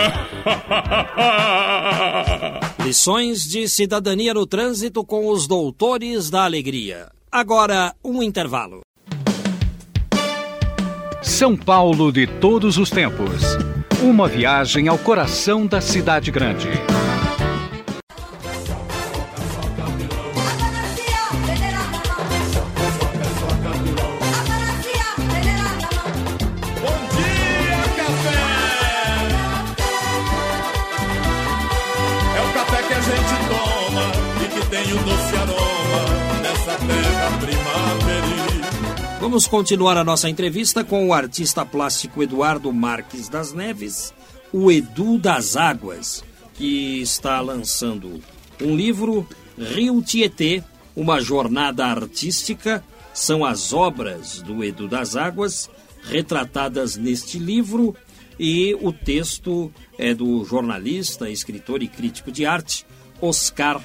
Lições 2.84 3.42
de 3.42 3.68
cidadania 3.68 4.32
no 4.32 4.46
trânsito 4.46 5.04
com 5.04 5.28
os 5.28 5.46
doutores 5.46 6.30
da 6.30 6.44
alegria. 6.44 7.08
Agora, 7.30 7.94
um 8.02 8.22
intervalo. 8.22 8.80
São 11.20 11.56
Paulo 11.56 12.12
de 12.12 12.26
todos 12.26 12.78
os 12.78 12.90
tempos. 12.90 13.42
Uma 14.02 14.28
viagem 14.28 14.88
ao 14.88 14.98
coração 14.98 15.66
da 15.66 15.80
cidade 15.80 16.30
grande. 16.30 16.68
Vamos 39.20 39.46
continuar 39.46 39.96
a 39.96 40.04
nossa 40.04 40.28
entrevista 40.28 40.84
com 40.84 41.08
o 41.08 41.14
artista 41.14 41.64
plástico 41.64 42.22
Eduardo 42.22 42.72
Marques 42.72 43.28
das 43.28 43.52
Neves, 43.52 44.12
o 44.52 44.70
Edu 44.70 45.18
das 45.18 45.56
Águas, 45.56 46.22
que 46.54 47.00
está 47.00 47.40
lançando 47.40 48.20
um 48.60 48.76
livro, 48.76 49.26
Rio 49.58 50.00
Tietê, 50.02 50.62
uma 50.94 51.20
jornada 51.20 51.86
artística. 51.86 52.84
São 53.12 53.44
as 53.44 53.72
obras 53.72 54.42
do 54.42 54.62
Edu 54.62 54.86
das 54.86 55.16
Águas 55.16 55.70
retratadas 56.02 56.96
neste 56.96 57.38
livro 57.38 57.96
e 58.38 58.74
o 58.80 58.92
texto 58.92 59.72
é 59.98 60.14
do 60.14 60.44
jornalista, 60.44 61.30
escritor 61.30 61.82
e 61.82 61.88
crítico 61.88 62.32
de 62.32 62.44
arte 62.44 62.86
Oscar 63.20 63.80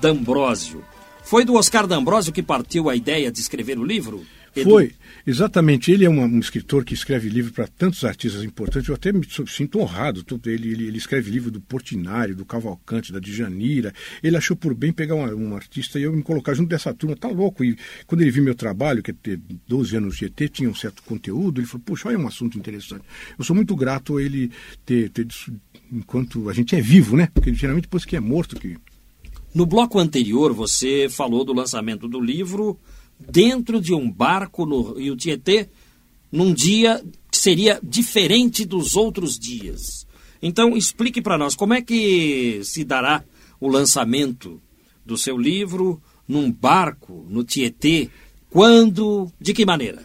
D'Ambrosio. 0.00 0.84
Foi 1.24 1.44
do 1.44 1.54
Oscar 1.54 1.86
D'Ambrosio 1.86 2.32
que 2.32 2.42
partiu 2.42 2.88
a 2.88 2.96
ideia 2.96 3.30
de 3.32 3.40
escrever 3.40 3.78
o 3.78 3.84
livro? 3.84 4.24
Edu. 4.54 4.70
Foi, 4.70 4.92
exatamente. 5.26 5.90
Ele 5.90 6.04
é 6.04 6.10
um, 6.10 6.22
um 6.22 6.38
escritor 6.38 6.84
que 6.84 6.94
escreve 6.94 7.28
livro 7.28 7.52
para 7.52 7.66
tantos 7.66 8.04
artistas 8.04 8.44
importantes. 8.44 8.88
Eu 8.88 8.94
até 8.94 9.12
me 9.12 9.26
sinto 9.48 9.80
honrado. 9.80 10.24
Ele, 10.46 10.70
ele, 10.70 10.86
ele, 10.86 10.98
escreve 10.98 11.30
livro 11.30 11.50
do 11.50 11.60
Portinari, 11.60 12.34
do 12.34 12.44
Cavalcante, 12.44 13.12
da 13.12 13.18
Djanira. 13.18 13.92
Ele 14.22 14.36
achou 14.36 14.56
por 14.56 14.74
bem 14.74 14.92
pegar 14.92 15.14
um, 15.14 15.50
um 15.50 15.56
artista 15.56 15.98
e 15.98 16.02
eu 16.02 16.12
me 16.12 16.22
colocar 16.22 16.54
junto 16.54 16.68
dessa 16.68 16.94
turma. 16.94 17.16
Tá 17.16 17.28
louco. 17.28 17.64
E 17.64 17.76
quando 18.06 18.20
ele 18.20 18.30
viu 18.30 18.42
meu 18.42 18.54
trabalho, 18.54 19.02
que 19.02 19.10
é 19.10 19.14
ter 19.14 19.40
12 19.66 19.96
anos 19.96 20.14
de 20.14 20.26
GT, 20.26 20.48
tinha 20.48 20.70
um 20.70 20.74
certo 20.74 21.02
conteúdo, 21.02 21.60
ele 21.60 21.66
falou: 21.66 21.82
Puxa, 21.84 22.08
olha 22.08 22.18
um 22.18 22.26
assunto 22.26 22.58
interessante. 22.58 23.04
Eu 23.38 23.44
sou 23.44 23.56
muito 23.56 23.74
grato 23.74 24.16
a 24.16 24.22
ele 24.22 24.50
ter, 24.84 25.10
ter 25.10 25.26
enquanto 25.92 26.48
a 26.48 26.52
gente 26.52 26.74
é 26.74 26.80
vivo, 26.80 27.16
né? 27.16 27.28
Porque 27.32 27.52
geralmente 27.52 27.84
depois 27.84 28.04
que 28.04 28.16
é 28.16 28.20
morto 28.20 28.56
que. 28.56 28.76
No 29.54 29.64
bloco 29.64 29.98
anterior, 29.98 30.52
você 30.52 31.08
falou 31.08 31.44
do 31.44 31.52
lançamento 31.52 32.06
do 32.06 32.20
livro 32.20 32.78
dentro 33.18 33.80
de 33.80 33.94
um 33.94 34.10
barco 34.10 34.66
no 34.66 34.94
Rio 34.94 35.16
Tietê, 35.16 35.68
num 36.30 36.52
dia 36.52 37.02
que 37.30 37.38
seria 37.38 37.80
diferente 37.82 38.64
dos 38.64 38.96
outros 38.96 39.38
dias. 39.38 40.06
Então, 40.42 40.76
explique 40.76 41.22
para 41.22 41.38
nós 41.38 41.54
como 41.54 41.74
é 41.74 41.82
que 41.82 42.60
se 42.62 42.84
dará 42.84 43.24
o 43.60 43.68
lançamento 43.68 44.60
do 45.04 45.16
seu 45.16 45.38
livro 45.38 46.00
num 46.28 46.50
barco 46.50 47.24
no 47.28 47.44
Tietê, 47.44 48.10
quando, 48.50 49.30
de 49.40 49.54
que 49.54 49.64
maneira? 49.64 50.02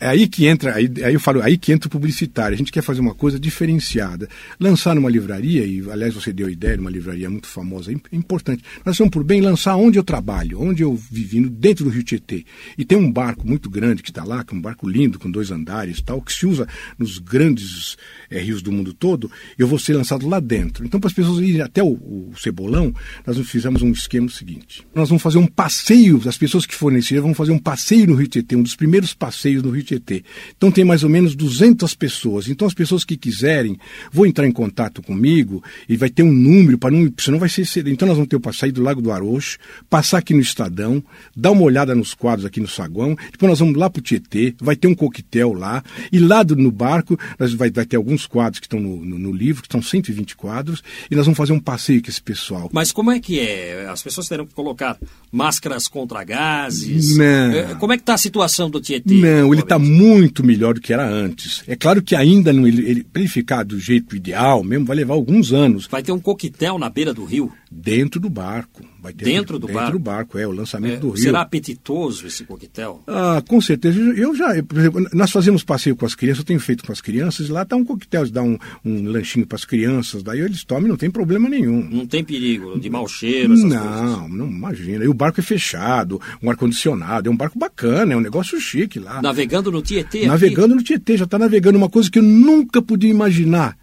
É 0.00 0.08
aí 0.08 0.26
que 0.26 0.46
entra, 0.46 0.74
aí, 0.74 0.90
aí 1.04 1.12
eu 1.12 1.20
falo, 1.20 1.42
aí 1.42 1.58
que 1.58 1.70
entra 1.70 1.86
o 1.86 1.90
publicitário. 1.90 2.54
A 2.54 2.56
gente 2.56 2.72
quer 2.72 2.80
fazer 2.80 3.02
uma 3.02 3.14
coisa 3.14 3.38
diferenciada. 3.38 4.30
Lançar 4.58 4.94
numa 4.94 5.10
livraria, 5.10 5.66
e 5.66 5.84
aliás 5.90 6.14
você 6.14 6.32
deu 6.32 6.46
a 6.46 6.50
ideia 6.50 6.74
de 6.74 6.80
uma 6.80 6.90
livraria 6.90 7.28
muito 7.28 7.46
famosa, 7.46 7.92
é 7.92 8.16
importante. 8.16 8.64
Nós 8.82 8.94
estamos 8.94 9.10
por 9.10 9.22
bem 9.22 9.42
lançar 9.42 9.76
onde 9.76 9.98
eu 9.98 10.02
trabalho, 10.02 10.58
onde 10.58 10.82
eu 10.82 10.96
vivi, 10.96 11.46
dentro 11.50 11.84
do 11.84 11.90
Rio 11.90 12.02
Tietê. 12.02 12.46
E 12.78 12.84
tem 12.84 12.96
um 12.96 13.12
barco 13.12 13.46
muito 13.46 13.68
grande 13.68 14.02
que 14.02 14.10
está 14.10 14.24
lá, 14.24 14.42
que 14.42 14.54
é 14.54 14.56
um 14.56 14.60
barco 14.60 14.88
lindo, 14.88 15.18
com 15.18 15.30
dois 15.30 15.50
andares 15.50 16.00
tal, 16.00 16.22
que 16.22 16.32
se 16.32 16.46
usa 16.46 16.66
nos 16.98 17.18
grandes 17.18 17.98
é, 18.30 18.40
rios 18.40 18.62
do 18.62 18.72
mundo 18.72 18.94
todo, 18.94 19.30
eu 19.58 19.66
vou 19.66 19.78
ser 19.78 19.92
lançado 19.92 20.26
lá 20.26 20.40
dentro. 20.40 20.82
Então, 20.82 20.98
para 20.98 21.08
as 21.08 21.14
pessoas 21.14 21.46
irem 21.46 21.60
até 21.60 21.82
o, 21.82 21.88
o, 21.88 22.32
Cebolão, 22.38 22.94
nós 23.26 23.38
fizemos 23.40 23.82
um 23.82 23.90
esquema 23.90 24.30
seguinte. 24.30 24.82
Nós 24.94 25.10
vamos 25.10 25.22
fazer 25.22 25.36
um 25.36 25.46
passeio, 25.46 26.22
as 26.26 26.38
pessoas 26.38 26.64
que 26.64 26.74
forem 26.74 27.00
vão 27.20 27.34
fazer 27.34 27.52
um 27.52 27.58
passeio 27.58 28.06
no 28.06 28.14
Rio 28.14 28.28
Tietê, 28.28 28.56
um 28.56 28.62
dos 28.62 28.74
primeiros 28.74 29.12
passeios 29.12 29.62
no 29.62 29.70
Rio 29.70 29.82
Tietê 29.82 29.89
Tietê. 29.90 30.22
Então 30.56 30.70
tem 30.70 30.84
mais 30.84 31.02
ou 31.02 31.10
menos 31.10 31.34
200 31.34 31.94
pessoas. 31.94 32.48
Então 32.48 32.66
as 32.66 32.74
pessoas 32.74 33.04
que 33.04 33.16
quiserem 33.16 33.78
vão 34.12 34.26
entrar 34.26 34.46
em 34.46 34.52
contato 34.52 35.02
comigo 35.02 35.62
e 35.88 35.96
vai 35.96 36.08
ter 36.08 36.22
um 36.22 36.32
número 36.32 36.78
para 36.78 36.90
não, 36.90 37.12
senão 37.18 37.38
vai 37.38 37.48
ser 37.48 37.66
cedo. 37.66 37.90
Então 37.90 38.06
nós 38.06 38.16
vamos 38.16 38.28
ter 38.28 38.38
para 38.38 38.52
sair 38.52 38.72
do 38.72 38.82
Lago 38.82 39.02
do 39.02 39.10
Arocho, 39.10 39.58
passar 39.88 40.18
aqui 40.18 40.32
no 40.32 40.40
Estadão, 40.40 41.02
dar 41.36 41.50
uma 41.50 41.62
olhada 41.62 41.94
nos 41.94 42.14
quadros 42.14 42.46
aqui 42.46 42.60
no 42.60 42.68
saguão, 42.68 43.16
depois 43.32 43.50
nós 43.50 43.58
vamos 43.58 43.76
lá 43.76 43.90
para 43.90 44.00
o 44.00 44.02
Tietê, 44.02 44.54
vai 44.60 44.76
ter 44.76 44.86
um 44.86 44.94
coquetel 44.94 45.52
lá 45.52 45.82
e 46.12 46.18
lá 46.18 46.42
do, 46.42 46.54
no 46.54 46.70
barco 46.70 47.18
nós 47.38 47.52
vai, 47.52 47.70
vai 47.70 47.84
ter 47.84 47.96
alguns 47.96 48.26
quadros 48.26 48.60
que 48.60 48.66
estão 48.66 48.78
no, 48.78 49.04
no, 49.04 49.18
no 49.18 49.32
livro, 49.32 49.62
que 49.62 49.68
estão 49.68 49.82
120 49.82 50.36
quadros 50.36 50.82
e 51.10 51.16
nós 51.16 51.26
vamos 51.26 51.36
fazer 51.36 51.52
um 51.52 51.60
passeio 51.60 52.02
com 52.02 52.08
esse 52.08 52.22
pessoal. 52.22 52.70
Mas 52.72 52.92
como 52.92 53.10
é 53.10 53.18
que 53.18 53.40
é? 53.40 53.88
As 53.88 54.02
pessoas 54.02 54.28
terão 54.28 54.46
que 54.46 54.54
colocar 54.54 54.98
máscaras 55.32 55.88
contra 55.88 56.22
gases? 56.22 57.16
Não. 57.16 57.24
É, 57.24 57.74
Como 57.74 57.92
é 57.92 57.96
que 57.96 58.02
está 58.02 58.14
a 58.14 58.18
situação 58.18 58.70
do 58.70 58.80
Tietê? 58.80 59.14
Não, 59.14 59.52
ele 59.52 59.62
está? 59.62 59.79
Muito 59.80 60.44
melhor 60.44 60.74
do 60.74 60.80
que 60.80 60.92
era 60.92 61.08
antes. 61.08 61.62
É 61.66 61.74
claro 61.74 62.02
que 62.02 62.14
ainda 62.14 62.52
não, 62.52 62.66
ele, 62.66 62.88
ele, 62.88 63.04
para 63.04 63.22
ele 63.22 63.30
ficar 63.30 63.64
do 63.64 63.78
jeito 63.78 64.14
ideal 64.14 64.62
mesmo, 64.62 64.86
vai 64.86 64.96
levar 64.96 65.14
alguns 65.14 65.52
anos 65.52 65.86
Vai 65.90 66.02
ter 66.02 66.12
um 66.12 66.20
coquetel 66.20 66.78
na 66.78 66.88
beira 66.88 67.12
do 67.12 67.24
rio. 67.24 67.52
Dentro 67.70 68.20
do 68.20 68.28
barco. 68.28 68.82
Vai 69.00 69.12
ter 69.12 69.24
Dentro 69.24 69.58
do 69.58 69.66
dentro 69.66 69.80
barco? 69.80 69.92
do 69.92 69.98
barco, 69.98 70.38
é, 70.38 70.46
o 70.46 70.50
lançamento 70.50 70.94
É, 70.94 70.96
do 70.98 71.10
rio. 71.10 71.22
será 71.22 71.40
apetitoso 71.42 72.26
esse 72.26 72.44
coquetel? 72.44 73.00
Ah, 73.06 73.42
com 73.46 73.60
certeza. 73.60 73.98
Eu 73.98 74.34
já, 74.34 74.62
por 74.62 74.76
exemplo, 74.78 75.06
nós 75.14 75.30
fazemos 75.30 75.62
passeio 75.62 75.94
com 75.96 76.04
as 76.04 76.14
crianças, 76.14 76.40
eu 76.40 76.44
tenho 76.44 76.60
feito 76.60 76.84
com 76.84 76.92
as 76.92 77.00
crianças, 77.00 77.48
e 77.48 77.52
lá 77.52 77.64
tá 77.64 77.76
um 77.76 77.84
coquetel, 77.84 78.28
dá 78.30 78.42
um, 78.42 78.58
um 78.84 79.04
lanchinho 79.08 79.46
para 79.46 79.56
as 79.56 79.64
crianças, 79.64 80.22
daí 80.22 80.40
eles 80.40 80.64
tomam 80.64 80.86
e 80.86 80.88
não 80.88 80.96
tem 80.96 81.10
problema 81.10 81.48
nenhum. 81.48 81.88
Não 81.90 82.06
tem 82.06 82.22
perigo 82.24 82.78
de 82.78 82.90
mau 82.90 83.06
cheiro, 83.08 83.52
essas 83.54 83.62
coisas? 83.64 83.80
Não, 83.82 84.28
não 84.28 84.46
imagina. 84.50 85.04
E 85.04 85.08
o 85.08 85.14
barco 85.14 85.40
é 85.40 85.42
fechado, 85.42 86.20
um 86.42 86.50
ar-condicionado, 86.50 87.28
é 87.28 87.32
um 87.32 87.36
barco 87.36 87.58
bacana, 87.58 88.12
é 88.12 88.16
um 88.16 88.20
negócio 88.20 88.60
chique 88.60 88.98
lá. 88.98 89.22
Navegando 89.22 89.70
no 89.70 89.80
Tietê 89.80 90.18
aqui? 90.18 90.26
Navegando 90.26 90.74
no 90.74 90.82
Tietê, 90.82 91.16
já 91.16 91.24
está 91.24 91.38
navegando 91.38 91.78
uma 91.78 91.88
coisa 91.88 92.10
que 92.10 92.18
eu 92.18 92.22
nunca 92.22 92.82
podia 92.82 93.10
imaginar. 93.10 93.76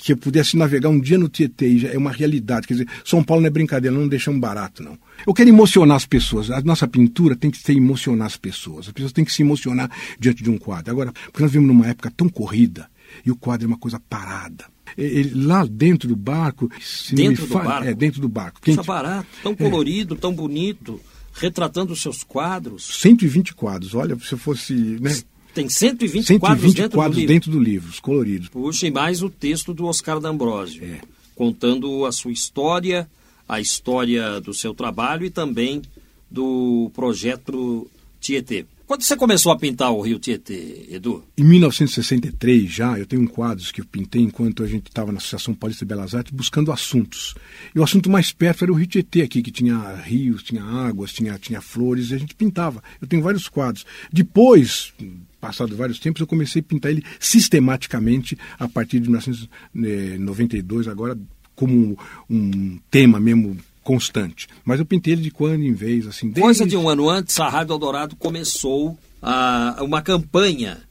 Que 0.00 0.12
eu 0.12 0.16
pudesse 0.16 0.56
navegar 0.56 0.88
um 0.90 1.00
dia 1.00 1.18
no 1.18 1.28
Tietê, 1.28 1.76
já 1.76 1.88
é 1.88 1.98
uma 1.98 2.12
realidade. 2.12 2.68
Quer 2.68 2.74
dizer, 2.74 2.88
São 3.04 3.22
Paulo 3.22 3.40
não 3.42 3.48
é 3.48 3.50
brincadeira, 3.50 3.94
não 3.96 4.06
deixamos 4.06 4.40
barato, 4.40 4.80
não. 4.80 4.96
Eu 5.26 5.34
quero 5.34 5.48
emocionar 5.48 5.96
as 5.96 6.06
pessoas. 6.06 6.52
A 6.52 6.60
nossa 6.60 6.86
pintura 6.86 7.34
tem 7.34 7.50
que 7.50 7.58
ser 7.58 7.72
emocionar 7.72 8.26
as 8.28 8.36
pessoas. 8.36 8.86
As 8.86 8.92
pessoas 8.92 9.12
têm 9.12 9.24
que 9.24 9.32
se 9.32 9.42
emocionar 9.42 9.90
diante 10.18 10.40
de 10.40 10.48
um 10.50 10.56
quadro. 10.56 10.92
Agora, 10.92 11.12
porque 11.12 11.42
nós 11.42 11.50
vivemos 11.50 11.66
numa 11.74 11.88
época 11.88 12.12
tão 12.16 12.28
corrida, 12.28 12.88
e 13.26 13.30
o 13.32 13.36
quadro 13.36 13.66
é 13.66 13.68
uma 13.68 13.76
coisa 13.78 13.98
parada. 14.08 14.66
Ele, 14.96 15.32
lá 15.44 15.66
dentro 15.68 16.08
do 16.08 16.14
barco. 16.16 16.70
se 16.80 17.16
não 17.16 17.22
me 17.24 17.28
Dentro 17.30 17.46
do 17.46 17.52
fa- 17.52 17.64
barco? 17.64 17.88
É, 17.88 17.92
dentro 17.94 18.20
do 18.20 18.28
barco. 18.28 18.60
Quem 18.62 18.76
Puxa, 18.76 18.86
barato, 18.86 19.26
tão 19.42 19.54
colorido, 19.56 20.14
tão 20.14 20.32
bonito, 20.32 21.00
retratando 21.34 21.92
os 21.92 22.00
seus 22.00 22.22
quadros. 22.22 22.84
120 23.00 23.52
quadros. 23.54 23.94
Olha, 23.94 24.16
se 24.18 24.32
eu 24.32 24.38
fosse. 24.38 24.72
Né, 25.00 25.10
Tem 25.58 25.68
120, 25.68 26.24
120 26.24 26.38
quadros 26.40 26.74
dentro 26.74 26.98
quadros 26.98 27.16
do 27.16 27.20
livro. 27.20 27.34
dentro 27.34 27.50
do 27.50 27.58
livro, 27.60 27.90
os 27.90 27.98
coloridos. 28.00 28.48
Puxa, 28.48 28.86
e 28.86 28.90
mais 28.92 29.22
o 29.22 29.28
texto 29.28 29.74
do 29.74 29.86
Oscar 29.86 30.20
D'Ambrosio, 30.20 30.84
É. 30.84 31.00
contando 31.34 32.04
a 32.06 32.12
sua 32.12 32.30
história, 32.32 33.08
a 33.48 33.60
história 33.60 34.40
do 34.40 34.54
seu 34.54 34.72
trabalho 34.72 35.24
e 35.26 35.30
também 35.30 35.82
do 36.30 36.90
projeto 36.94 37.90
Tietê. 38.20 38.66
Quando 38.88 39.02
você 39.02 39.16
começou 39.18 39.52
a 39.52 39.58
pintar 39.58 39.92
o 39.92 40.00
Rio 40.00 40.18
Tietê, 40.18 40.86
Edu? 40.90 41.22
Em 41.36 41.44
1963 41.44 42.72
já, 42.72 42.98
eu 42.98 43.04
tenho 43.04 43.20
um 43.20 43.26
quadros 43.26 43.70
que 43.70 43.82
eu 43.82 43.84
pintei 43.84 44.22
enquanto 44.22 44.64
a 44.64 44.66
gente 44.66 44.86
estava 44.86 45.12
na 45.12 45.18
Associação 45.18 45.52
Paulista 45.52 45.84
de 45.84 45.90
Belas 45.90 46.14
Artes 46.14 46.32
buscando 46.32 46.72
assuntos. 46.72 47.34
E 47.74 47.78
o 47.78 47.82
assunto 47.82 48.08
mais 48.08 48.32
perto 48.32 48.64
era 48.64 48.72
o 48.72 48.74
Rio 48.74 48.86
Tietê 48.86 49.20
aqui, 49.20 49.42
que 49.42 49.50
tinha 49.50 49.94
rios, 49.96 50.42
tinha 50.42 50.64
águas, 50.64 51.12
tinha, 51.12 51.38
tinha 51.38 51.60
flores, 51.60 52.10
e 52.10 52.14
a 52.14 52.18
gente 52.18 52.34
pintava. 52.34 52.82
Eu 52.98 53.06
tenho 53.06 53.22
vários 53.22 53.46
quadros. 53.46 53.84
Depois, 54.10 54.94
passado 55.38 55.76
vários 55.76 55.98
tempos, 55.98 56.22
eu 56.22 56.26
comecei 56.26 56.60
a 56.60 56.64
pintar 56.64 56.90
ele 56.90 57.04
sistematicamente 57.20 58.38
a 58.58 58.66
partir 58.66 59.00
de 59.00 59.10
1992, 59.10 60.88
agora 60.88 61.14
como 61.54 61.98
um 62.30 62.78
tema 62.90 63.20
mesmo 63.20 63.58
constante. 63.88 64.46
Mas 64.66 64.78
eu 64.78 64.84
pintei 64.84 65.14
ele 65.14 65.22
de 65.22 65.30
quando 65.30 65.62
em 65.62 65.72
vez, 65.72 66.06
assim. 66.06 66.26
Desde... 66.26 66.42
Coisa 66.42 66.66
de 66.66 66.76
um 66.76 66.90
ano 66.90 67.08
antes, 67.08 67.40
a 67.40 67.48
Rádio 67.48 67.72
Eldorado 67.72 68.16
começou 68.16 68.98
a, 69.22 69.78
uma 69.80 70.02
campanha 70.02 70.82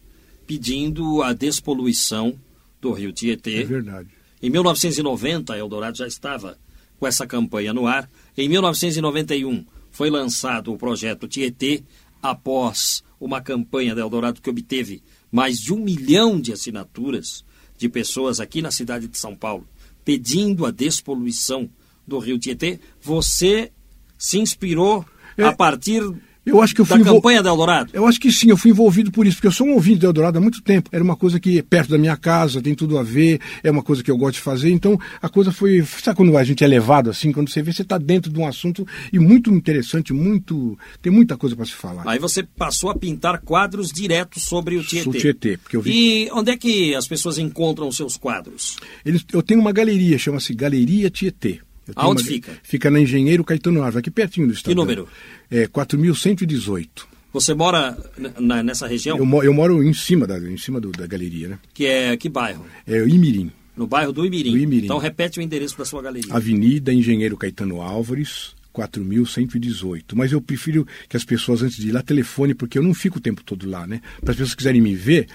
pedindo 0.48 1.22
a 1.22 1.32
despoluição 1.32 2.34
do 2.82 2.92
Rio 2.92 3.14
Tietê. 3.14 3.62
É 3.62 3.66
verdade. 3.66 4.10
Em 4.42 4.50
1990, 4.50 5.54
a 5.54 5.58
Eldorado 5.60 5.96
já 5.96 6.08
estava 6.08 6.58
com 7.00 7.06
essa 7.06 7.28
campanha 7.28 7.72
no 7.72 7.86
ar. 7.86 8.10
Em 8.36 8.50
1991, 8.50 9.64
foi 9.92 10.10
lançado 10.10 10.74
o 10.74 10.78
projeto 10.78 11.28
Tietê, 11.28 11.84
após 12.20 13.04
uma 13.20 13.42
campanha 13.42 13.94
da 13.94 14.02
Eldorado 14.02 14.42
que 14.42 14.50
obteve 14.50 15.04
mais 15.32 15.60
de 15.60 15.72
um 15.72 15.78
milhão 15.78 16.42
de 16.42 16.52
assinaturas 16.52 17.46
de 17.78 17.88
pessoas 17.88 18.40
aqui 18.40 18.60
na 18.60 18.72
cidade 18.72 19.08
de 19.08 19.20
São 19.20 19.36
Paulo 19.36 19.68
pedindo 20.08 20.66
a 20.66 20.72
despoluição 20.72 21.70
do 22.08 22.18
Rio 22.20 22.40
Tietê. 22.40 22.80
Você 23.02 23.72
se 24.18 24.40
inspirou 24.40 25.06
É, 25.38 25.44
a 25.44 25.54
partir 25.54 26.02
Eu 26.44 26.62
acho 26.62 26.74
que 26.74 26.80
eu 26.80 26.86
da 26.86 26.92
fui 26.96 27.02
envol- 27.02 27.16
campanha 27.16 27.44
da 27.44 27.50
Eldorado? 27.50 27.90
Eu 27.94 28.08
acho 28.08 28.20
que 28.22 28.32
sim, 28.32 28.50
eu 28.50 28.56
fui 28.56 28.72
envolvido 28.72 29.12
por 29.12 29.28
isso, 29.28 29.36
porque 29.36 29.48
eu 29.48 29.52
sou 29.52 29.68
um 29.68 29.74
ouvinte 29.74 30.00
do 30.00 30.06
Eldorado 30.08 30.38
há 30.38 30.42
muito 30.42 30.62
tempo. 30.62 30.90
Era 30.94 31.04
uma 31.04 31.16
coisa 31.18 31.40
que 31.42 31.60
é 31.60 31.62
perto 31.62 31.90
da 31.90 31.98
minha 31.98 32.16
casa, 32.16 32.62
tem 32.62 32.74
tudo 32.74 32.98
a 32.98 33.04
ver, 33.04 33.42
é 33.62 33.70
uma 33.70 33.84
coisa 33.84 34.02
que 34.02 34.10
eu 34.10 34.18
gosto 34.18 34.36
de 34.36 34.40
fazer. 34.42 34.72
Então 34.72 34.98
a 35.22 35.28
coisa 35.28 35.52
foi. 35.52 35.84
Sabe 35.84 36.16
quando 36.16 36.36
a 36.38 36.44
gente 36.46 36.64
é 36.64 36.68
levado 36.68 37.10
assim? 37.10 37.34
Quando 37.34 37.50
você 37.52 37.62
vê, 37.62 37.74
você 37.74 37.82
está 37.82 37.98
dentro 37.98 38.32
de 38.32 38.40
um 38.40 38.48
assunto 38.48 38.88
e 39.12 39.20
muito 39.20 39.52
interessante, 39.54 40.14
muito. 40.14 40.80
Tem 41.02 41.12
muita 41.12 41.36
coisa 41.38 41.54
para 41.54 41.66
se 41.66 41.74
falar. 41.74 42.04
Aí 42.08 42.18
você 42.18 42.42
passou 42.42 42.90
a 42.90 42.96
pintar 42.96 43.42
quadros 43.42 43.92
diretos 43.92 44.42
sobre 44.44 44.78
o 44.78 44.84
Tietê. 44.84 45.04
Sobre 45.04 45.18
o 45.20 45.22
Tietê, 45.22 45.58
porque 45.58 45.76
eu 45.76 45.82
vi- 45.82 45.92
E 46.26 46.32
onde 46.32 46.50
é 46.52 46.58
que 46.58 46.96
as 46.96 47.06
pessoas 47.08 47.38
encontram 47.38 47.90
os 47.90 47.98
seus 47.98 48.16
quadros? 48.16 48.78
Eles, 49.06 49.24
eu 49.34 49.44
tenho 49.44 49.60
uma 49.60 49.74
galeria, 49.74 50.18
chama-se 50.18 50.54
Galeria 50.54 51.10
Tietê. 51.12 51.60
Aonde 51.96 52.22
uma- 52.24 52.28
fica? 52.30 52.52
Fica 52.64 52.90
na 52.92 53.00
Engenheiro 53.00 53.44
Caetano 53.44 53.82
Alves, 53.82 53.98
aqui 53.98 54.10
pertinho 54.12 54.48
do 54.48 54.54
estado. 54.54 54.76
número? 54.76 55.08
É 55.50 55.68
4118. 55.68 57.08
Você 57.34 57.54
mora 57.54 57.98
na- 58.40 58.64
nessa 58.64 58.88
região? 58.88 59.18
Eu, 59.18 59.26
mo- 59.26 59.44
eu 59.44 59.54
moro 59.54 59.84
em 59.84 59.94
cima 59.94 60.26
da, 60.26 60.38
em 60.40 60.58
cima 60.58 60.80
do- 60.80 60.92
da 60.92 61.06
galeria, 61.06 61.50
né? 61.50 61.60
Que 61.74 61.86
é 61.86 62.18
que 62.18 62.30
bairro? 62.30 62.66
É 62.86 63.00
o 63.02 63.08
Imirim. 63.08 63.52
No 63.76 63.86
bairro 63.86 64.12
do 64.12 64.26
Imirim. 64.26 64.52
Do 64.52 64.58
Imirim. 64.58 64.86
Então 64.86 64.98
repete 64.98 65.40
o 65.40 65.42
endereço 65.42 65.78
da 65.78 65.86
sua 65.86 66.02
galeria. 66.02 66.34
Avenida 66.34 66.92
Engenheiro 66.92 67.38
Caetano 67.38 67.80
Álvares, 67.82 68.56
4118. 68.78 70.16
Mas 70.16 70.32
eu 70.32 70.42
prefiro 70.42 70.88
que 71.10 71.18
as 71.18 71.24
pessoas, 71.26 71.62
antes 71.62 71.78
de 71.78 71.90
ir 71.90 71.92
lá, 71.92 72.02
telefone, 72.02 72.54
porque 72.54 72.78
eu 72.78 72.84
não 72.84 72.94
fico 72.94 73.18
o 73.18 73.22
tempo 73.22 73.44
todo 73.44 73.68
lá, 73.70 73.86
né? 73.88 74.02
Para 74.22 74.32
as 74.32 74.38
pessoas 74.38 74.52
que 74.52 74.58
quiserem 74.58 74.82
me 74.82 74.96
ver 74.96 75.28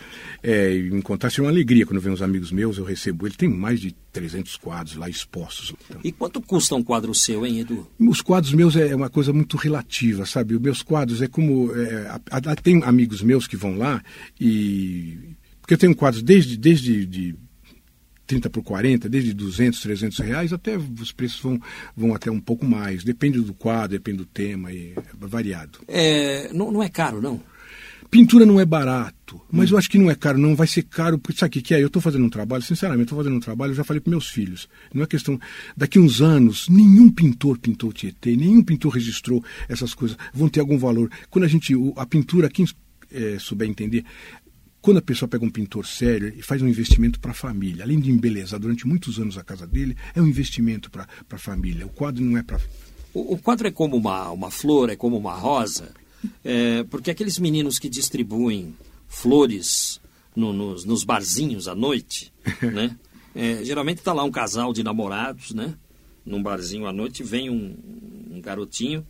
é, 0.43 0.75
e 0.77 0.91
me 0.91 0.99
encontrar, 0.99 1.31
seria 1.31 1.45
uma 1.45 1.51
alegria. 1.51 1.85
Quando 1.87 2.01
vem 2.01 2.13
uns 2.13 2.23
amigos 2.23 2.51
meus, 2.53 2.79
eu 2.79 2.85
recebo 2.85 3.27
ele. 3.27 3.35
Tem 3.35 3.49
mais 3.49 3.81
de 3.81 3.95
300 4.13 4.57
quadros 4.57 4.97
lá 4.97 5.09
expostos. 5.09 5.75
Então, 5.89 6.01
E 6.05 6.13
quanto 6.13 6.41
custa 6.41 6.75
um 6.75 6.83
quadro 6.83 7.15
seu, 7.15 7.45
hein, 7.47 7.61
Edu? 7.61 7.87
os 7.99 8.21
quadros 8.21 8.53
meus 8.53 8.77
é 8.77 8.95
uma 8.95 9.11
coisa 9.11 9.33
muito 9.33 9.57
relativa, 9.57 10.25
sabe? 10.27 10.55
Os 10.55 10.61
meus 10.61 10.83
quadros 10.83 11.21
é 11.23 11.27
como. 11.29 11.73
é, 11.75 12.07
a- 12.09 12.21
a- 12.53 12.57
tem 12.57 12.83
amigos 12.85 13.23
meus 13.23 13.47
que 13.47 13.57
vão 13.57 13.77
lá 13.77 14.03
e. 14.41 15.19
Porque 15.61 15.75
eu 15.75 15.79
tenho 15.79 15.95
quadros 15.95 16.23
desde, 16.23 16.57
desde 16.57 17.07
de 17.07 17.35
30 18.27 18.51
por 18.51 18.63
40, 18.63 19.09
desde 19.09 19.33
200, 19.35 19.81
300 19.81 20.19
reais, 20.19 20.53
até 20.53 20.77
os 20.77 21.13
preços 21.13 21.41
vão, 21.41 21.61
vão 21.97 22.15
até 22.15 22.31
um 22.31 22.41
pouco 22.41 22.65
mais. 22.65 23.05
Depende 23.05 23.41
do 23.41 23.55
quadro, 23.55 23.91
depende 23.91 24.19
do 24.19 24.27
tema, 24.27 24.73
e 24.73 24.93
é 24.97 25.03
variado. 25.27 25.81
É, 25.89 26.51
não, 26.53 26.71
não 26.71 26.83
é 26.83 26.89
caro, 26.89 27.21
não? 27.21 27.41
Pintura 28.13 28.45
não 28.45 28.61
é 28.61 28.67
barato, 28.67 29.41
mas 29.51 29.71
eu 29.71 29.79
acho 29.79 29.89
que 29.89 29.97
não 29.97 30.11
é 30.11 30.15
caro, 30.15 30.37
não 30.37 30.55
vai 30.55 30.67
ser 30.67 30.83
caro, 30.83 31.19
porque 31.19 31.39
sabe 31.39 31.59
o 31.59 31.63
que 31.63 31.75
é? 31.75 31.83
Eu 31.83 31.87
estou 31.87 32.03
fazendo 32.03 32.27
um 32.27 32.29
trabalho, 32.29 32.63
sinceramente, 32.63 33.05
estou 33.05 33.17
fazendo 33.17 33.37
um 33.37 33.41
trabalho, 33.41 33.71
eu 33.71 33.75
já 33.75 33.85
falei 33.85 34.01
para 34.01 34.11
meus 34.11 34.29
filhos, 34.29 34.69
não 34.93 35.03
é 35.03 35.07
questão, 35.07 35.41
daqui 35.75 35.99
uns 35.99 36.21
anos, 36.21 36.69
nenhum 36.69 37.11
pintor 37.11 37.59
pintou 37.59 37.89
o 37.89 37.93
Tietê, 37.93 38.37
nenhum 38.37 38.63
pintor 38.63 38.93
registrou 38.93 39.43
essas 39.67 39.95
coisas, 39.95 40.19
vão 40.35 40.47
ter 40.47 40.61
algum 40.61 40.77
valor. 40.77 41.11
Quando 41.31 41.47
a 41.47 41.49
gente, 41.49 41.73
a 41.97 42.05
pintura, 42.05 42.51
quem 42.51 42.67
eh, 43.11 43.39
souber 43.39 43.69
entender, 43.69 44.05
quando 44.83 44.99
a 44.99 45.03
pessoa 45.03 45.29
pega 45.29 45.45
um 45.45 45.51
pintor 45.51 45.87
sério 45.87 46.35
e 46.37 46.43
faz 46.43 46.61
um 46.61 46.67
investimento 46.69 47.19
para 47.21 47.31
a 47.31 47.35
família, 47.35 47.85
além 47.85 48.01
de 48.01 48.11
embelezar 48.11 48.59
durante 48.61 48.87
muitos 48.87 49.19
anos 49.19 49.39
a 49.39 49.45
casa 49.45 49.67
dele, 49.67 49.97
é 50.15 50.21
um 50.21 50.27
investimento 50.27 50.91
para 50.91 51.07
a 51.31 51.39
família. 51.39 51.87
O 51.87 51.91
quadro 51.91 52.23
não 52.23 52.37
é 52.37 52.43
para 52.43 52.61
O, 53.15 53.35
o 53.35 53.39
quadro 53.39 53.69
é 53.69 53.71
como 53.71 53.97
uma, 53.97 54.29
uma 54.31 54.51
flor, 54.51 54.91
é 54.91 54.97
como 54.97 55.17
uma 55.17 55.35
rosa, 55.35 55.95
é, 56.45 56.83
porque 56.85 57.11
aqueles 57.13 57.39
meninos 57.39 57.79
que 57.79 57.89
distribuem 57.89 58.75
flores 59.09 60.01
no- 60.35 60.53
nos, 60.53 60.85
nos 60.85 61.05
barzinhos 61.05 61.69
à 61.69 61.75
noite, 61.75 62.33
né? 62.61 62.97
É, 63.35 63.65
geralmente 63.65 63.99
está 63.99 64.13
lá 64.13 64.25
um 64.25 64.31
casal 64.31 64.73
de 64.73 64.83
namorados, 64.83 65.53
né? 65.53 65.75
Num 66.27 66.43
barzinho 66.43 66.87
à 66.87 66.93
noite 66.93 67.23
vem 67.23 67.49
um, 67.51 67.77
um 68.31 68.41
garotinho 68.41 69.07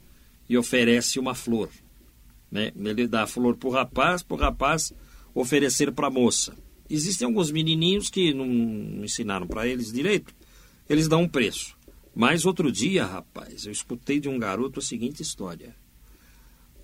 e 0.48 0.56
oferece 0.58 1.18
uma 1.18 1.34
flor, 1.34 1.68
né? 2.50 2.72
Ele 2.76 3.06
dá 3.08 3.22
a 3.22 3.26
flor 3.26 3.56
pro 3.56 3.70
rapaz, 3.70 4.22
pro 4.22 4.36
rapaz 4.36 4.92
oferecer 5.34 5.92
para 5.92 6.08
a 6.08 6.10
moça. 6.10 6.56
Existem 6.88 7.26
alguns 7.26 7.50
menininhos 7.50 8.10
que 8.10 8.34
não 8.34 8.46
ensinaram 9.04 9.46
para 9.46 9.66
eles 9.66 9.92
direito, 9.92 10.34
eles 10.88 11.08
dão 11.08 11.22
um 11.22 11.28
preço. 11.28 11.76
Mas 12.14 12.44
outro 12.44 12.70
dia, 12.70 13.06
rapaz, 13.06 13.64
eu 13.64 13.72
escutei 13.72 14.20
de 14.20 14.28
um 14.28 14.38
garoto 14.38 14.80
a 14.80 14.82
seguinte 14.82 15.22
história: 15.22 15.74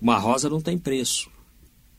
uma 0.01 0.17
rosa 0.17 0.49
não 0.49 0.61
tem 0.61 0.77
preço. 0.77 1.29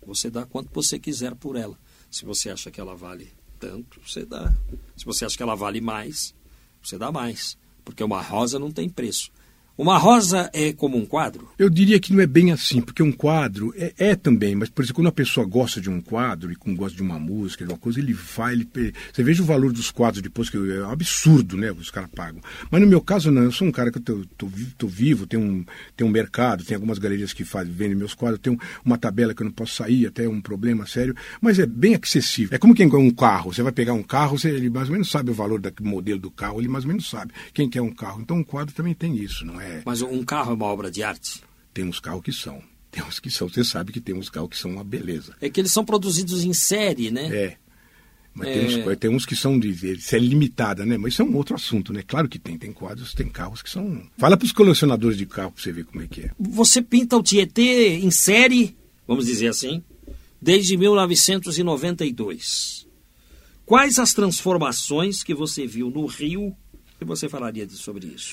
Você 0.05 0.31
dá 0.31 0.45
quanto 0.45 0.71
você 0.73 0.99
quiser 0.99 1.35
por 1.35 1.55
ela. 1.55 1.79
Se 2.11 2.25
você 2.25 2.51
acha 2.51 2.71
que 2.71 2.81
ela 2.81 2.97
vale 2.97 3.31
tanto, 3.59 4.01
você 4.05 4.25
dá. 4.25 4.53
Se 4.97 5.05
você 5.05 5.25
acha 5.25 5.37
que 5.37 5.43
ela 5.43 5.55
vale 5.55 5.81
mais, 5.81 6.35
você 6.83 6.99
dá 6.99 7.13
mais. 7.13 7.57
Porque 7.85 8.03
uma 8.03 8.21
rosa 8.21 8.59
não 8.59 8.73
tem 8.73 8.89
preço. 8.89 9.31
Uma 9.81 9.97
rosa 9.97 10.51
é 10.53 10.75
como 10.75 10.99
um 10.99 11.07
quadro? 11.07 11.49
Eu 11.59 11.71
diria 11.71 11.99
que 11.99 12.13
não 12.13 12.21
é 12.21 12.27
bem 12.27 12.53
assim, 12.53 12.83
porque 12.83 13.03
um 13.03 13.11
quadro 13.11 13.73
é, 13.75 13.95
é 13.97 14.15
também, 14.15 14.55
mas 14.55 14.69
por 14.69 14.83
exemplo, 14.83 14.97
quando 14.97 15.07
a 15.07 15.13
pessoa 15.13 15.47
gosta 15.47 15.81
de 15.81 15.89
um 15.89 16.03
quadro 16.03 16.53
e 16.53 16.55
como 16.55 16.77
gosta 16.77 16.95
de 16.95 17.03
uma 17.03 17.19
música, 17.19 17.65
de 17.65 17.73
uma 17.73 17.79
coisa, 17.79 17.99
ele 17.99 18.13
vai, 18.13 18.53
ele, 18.53 18.69
você 19.11 19.23
veja 19.23 19.43
o 19.43 19.47
valor 19.47 19.73
dos 19.73 19.91
quadros 19.91 20.21
depois, 20.21 20.51
que 20.51 20.59
é 20.59 20.87
um 20.87 20.91
absurdo, 20.91 21.57
né, 21.57 21.73
os 21.73 21.91
caras 21.91 22.11
pagam. 22.15 22.43
Mas 22.71 22.79
no 22.83 22.87
meu 22.87 23.01
caso, 23.01 23.31
não, 23.31 23.43
eu 23.43 23.53
sou 23.53 23.67
um 23.67 23.73
cara 23.73 23.91
que 23.91 23.97
eu 23.97 24.03
tô, 24.03 24.23
tô, 24.37 24.49
tô 24.77 24.87
vivo, 24.87 25.27
tenho 25.27 25.43
um, 25.43 25.65
tenho 25.97 26.11
um 26.11 26.13
mercado, 26.13 26.63
tem 26.63 26.75
algumas 26.75 26.99
galerias 26.99 27.33
que 27.33 27.43
fazem, 27.43 27.73
vendem 27.73 27.97
meus 27.97 28.13
quadros, 28.13 28.39
tenho 28.39 28.59
uma 28.85 28.99
tabela 28.99 29.33
que 29.33 29.41
eu 29.41 29.47
não 29.47 29.53
posso 29.53 29.77
sair, 29.77 30.07
até 30.07 30.29
um 30.29 30.43
problema 30.43 30.87
sério, 30.87 31.17
mas 31.41 31.59
é 31.59 31.65
bem 31.65 31.99
acessível. 31.99 32.55
É 32.55 32.59
como 32.59 32.75
quem 32.75 32.91
quer 32.91 32.99
um 32.99 33.11
carro, 33.11 33.51
você 33.51 33.63
vai 33.63 33.73
pegar 33.73 33.95
um 33.95 34.03
carro, 34.03 34.39
você, 34.39 34.51
ele 34.51 34.69
mais 34.69 34.89
ou 34.89 34.93
menos 34.93 35.11
sabe 35.11 35.31
o 35.31 35.35
valor 35.35 35.59
do 35.59 35.73
modelo 35.83 36.21
do 36.21 36.31
carro, 36.31 36.61
ele 36.61 36.69
mais 36.69 36.85
ou 36.85 36.89
menos 36.89 37.09
sabe 37.09 37.33
quem 37.55 37.67
quer 37.67 37.81
um 37.81 37.95
carro. 37.95 38.21
Então 38.21 38.37
um 38.37 38.45
quadro 38.45 38.75
também 38.75 38.93
tem 38.93 39.17
isso, 39.17 39.47
não 39.47 39.59
é? 39.59 39.70
Mas 39.85 40.03
um 40.03 40.25
carro 40.25 40.53
é 40.53 40.55
uma 40.55 40.67
obra 40.67 40.91
de 40.91 41.03
arte? 41.03 41.43
Tem 41.73 41.85
uns 41.85 42.01
carros 42.01 42.23
que 42.23 42.33
são. 42.33 42.63
Tem 42.91 43.03
uns 43.03 43.21
que 43.21 43.31
são. 43.31 43.49
Você 43.49 43.65
sabe 43.65 43.93
que 43.93 44.01
tem 44.01 44.15
uns 44.15 44.29
carros 44.29 44.51
que 44.51 44.57
são 44.57 44.71
uma 44.71 44.85
beleza. 44.85 45.35
É 45.41 45.49
que 45.49 45.61
eles 45.61 45.73
são 45.73 45.85
produzidos 45.85 46.45
em 46.45 46.53
série, 46.53 47.11
né? 47.11 47.35
É. 47.35 47.57
Mas 48.35 48.49
é... 48.49 48.53
Tem, 48.53 48.67
uns, 48.67 48.99
tem, 48.99 49.11
uns, 49.11 49.27
que 49.27 49.37
são 49.37 49.59
de 49.59 50.01
série 50.01 50.27
limitada, 50.27 50.87
né? 50.87 50.97
Mas 50.97 51.15
isso 51.15 51.23
é 51.23 51.25
um 51.25 51.37
outro 51.37 51.55
assunto, 51.55 51.93
né? 51.93 52.03
Claro 52.07 52.29
que 52.29 52.39
tem. 52.39 52.57
Tem 52.57 52.73
quadros, 52.73 53.13
tem 53.13 53.29
carros 53.29 53.63
que 53.63 53.71
são. 53.71 54.03
Fala 54.19 54.37
para 54.37 54.47
os 54.47 54.53
colecionadores 54.53 55.17
de 55.17 55.27
carro 55.27 55.53
para 55.53 55.63
você 55.63 55.73
ver 55.73 55.85
como 55.85 56.03
é 56.03 56.07
que 56.07 56.23
é. 56.23 56.31
Você 56.39 56.83
pinta 56.83 57.17
o 57.17 57.23
Tietê 57.23 57.99
em 57.99 58.11
série, 58.11 58.77
vamos 59.07 59.27
dizer 59.27 59.49
assim, 59.49 59.83
desde 60.41 60.77
1992. 60.77 62.87
Quais 63.67 63.99
as 63.99 64.13
transformações 64.13 65.23
que 65.23 65.35
você 65.35 65.67
viu 65.67 65.91
no 65.91 66.07
Rio 66.07 66.55
que 66.99 67.05
você 67.05 67.29
falaria 67.29 67.69
sobre 67.69 68.09
isso? 68.09 68.29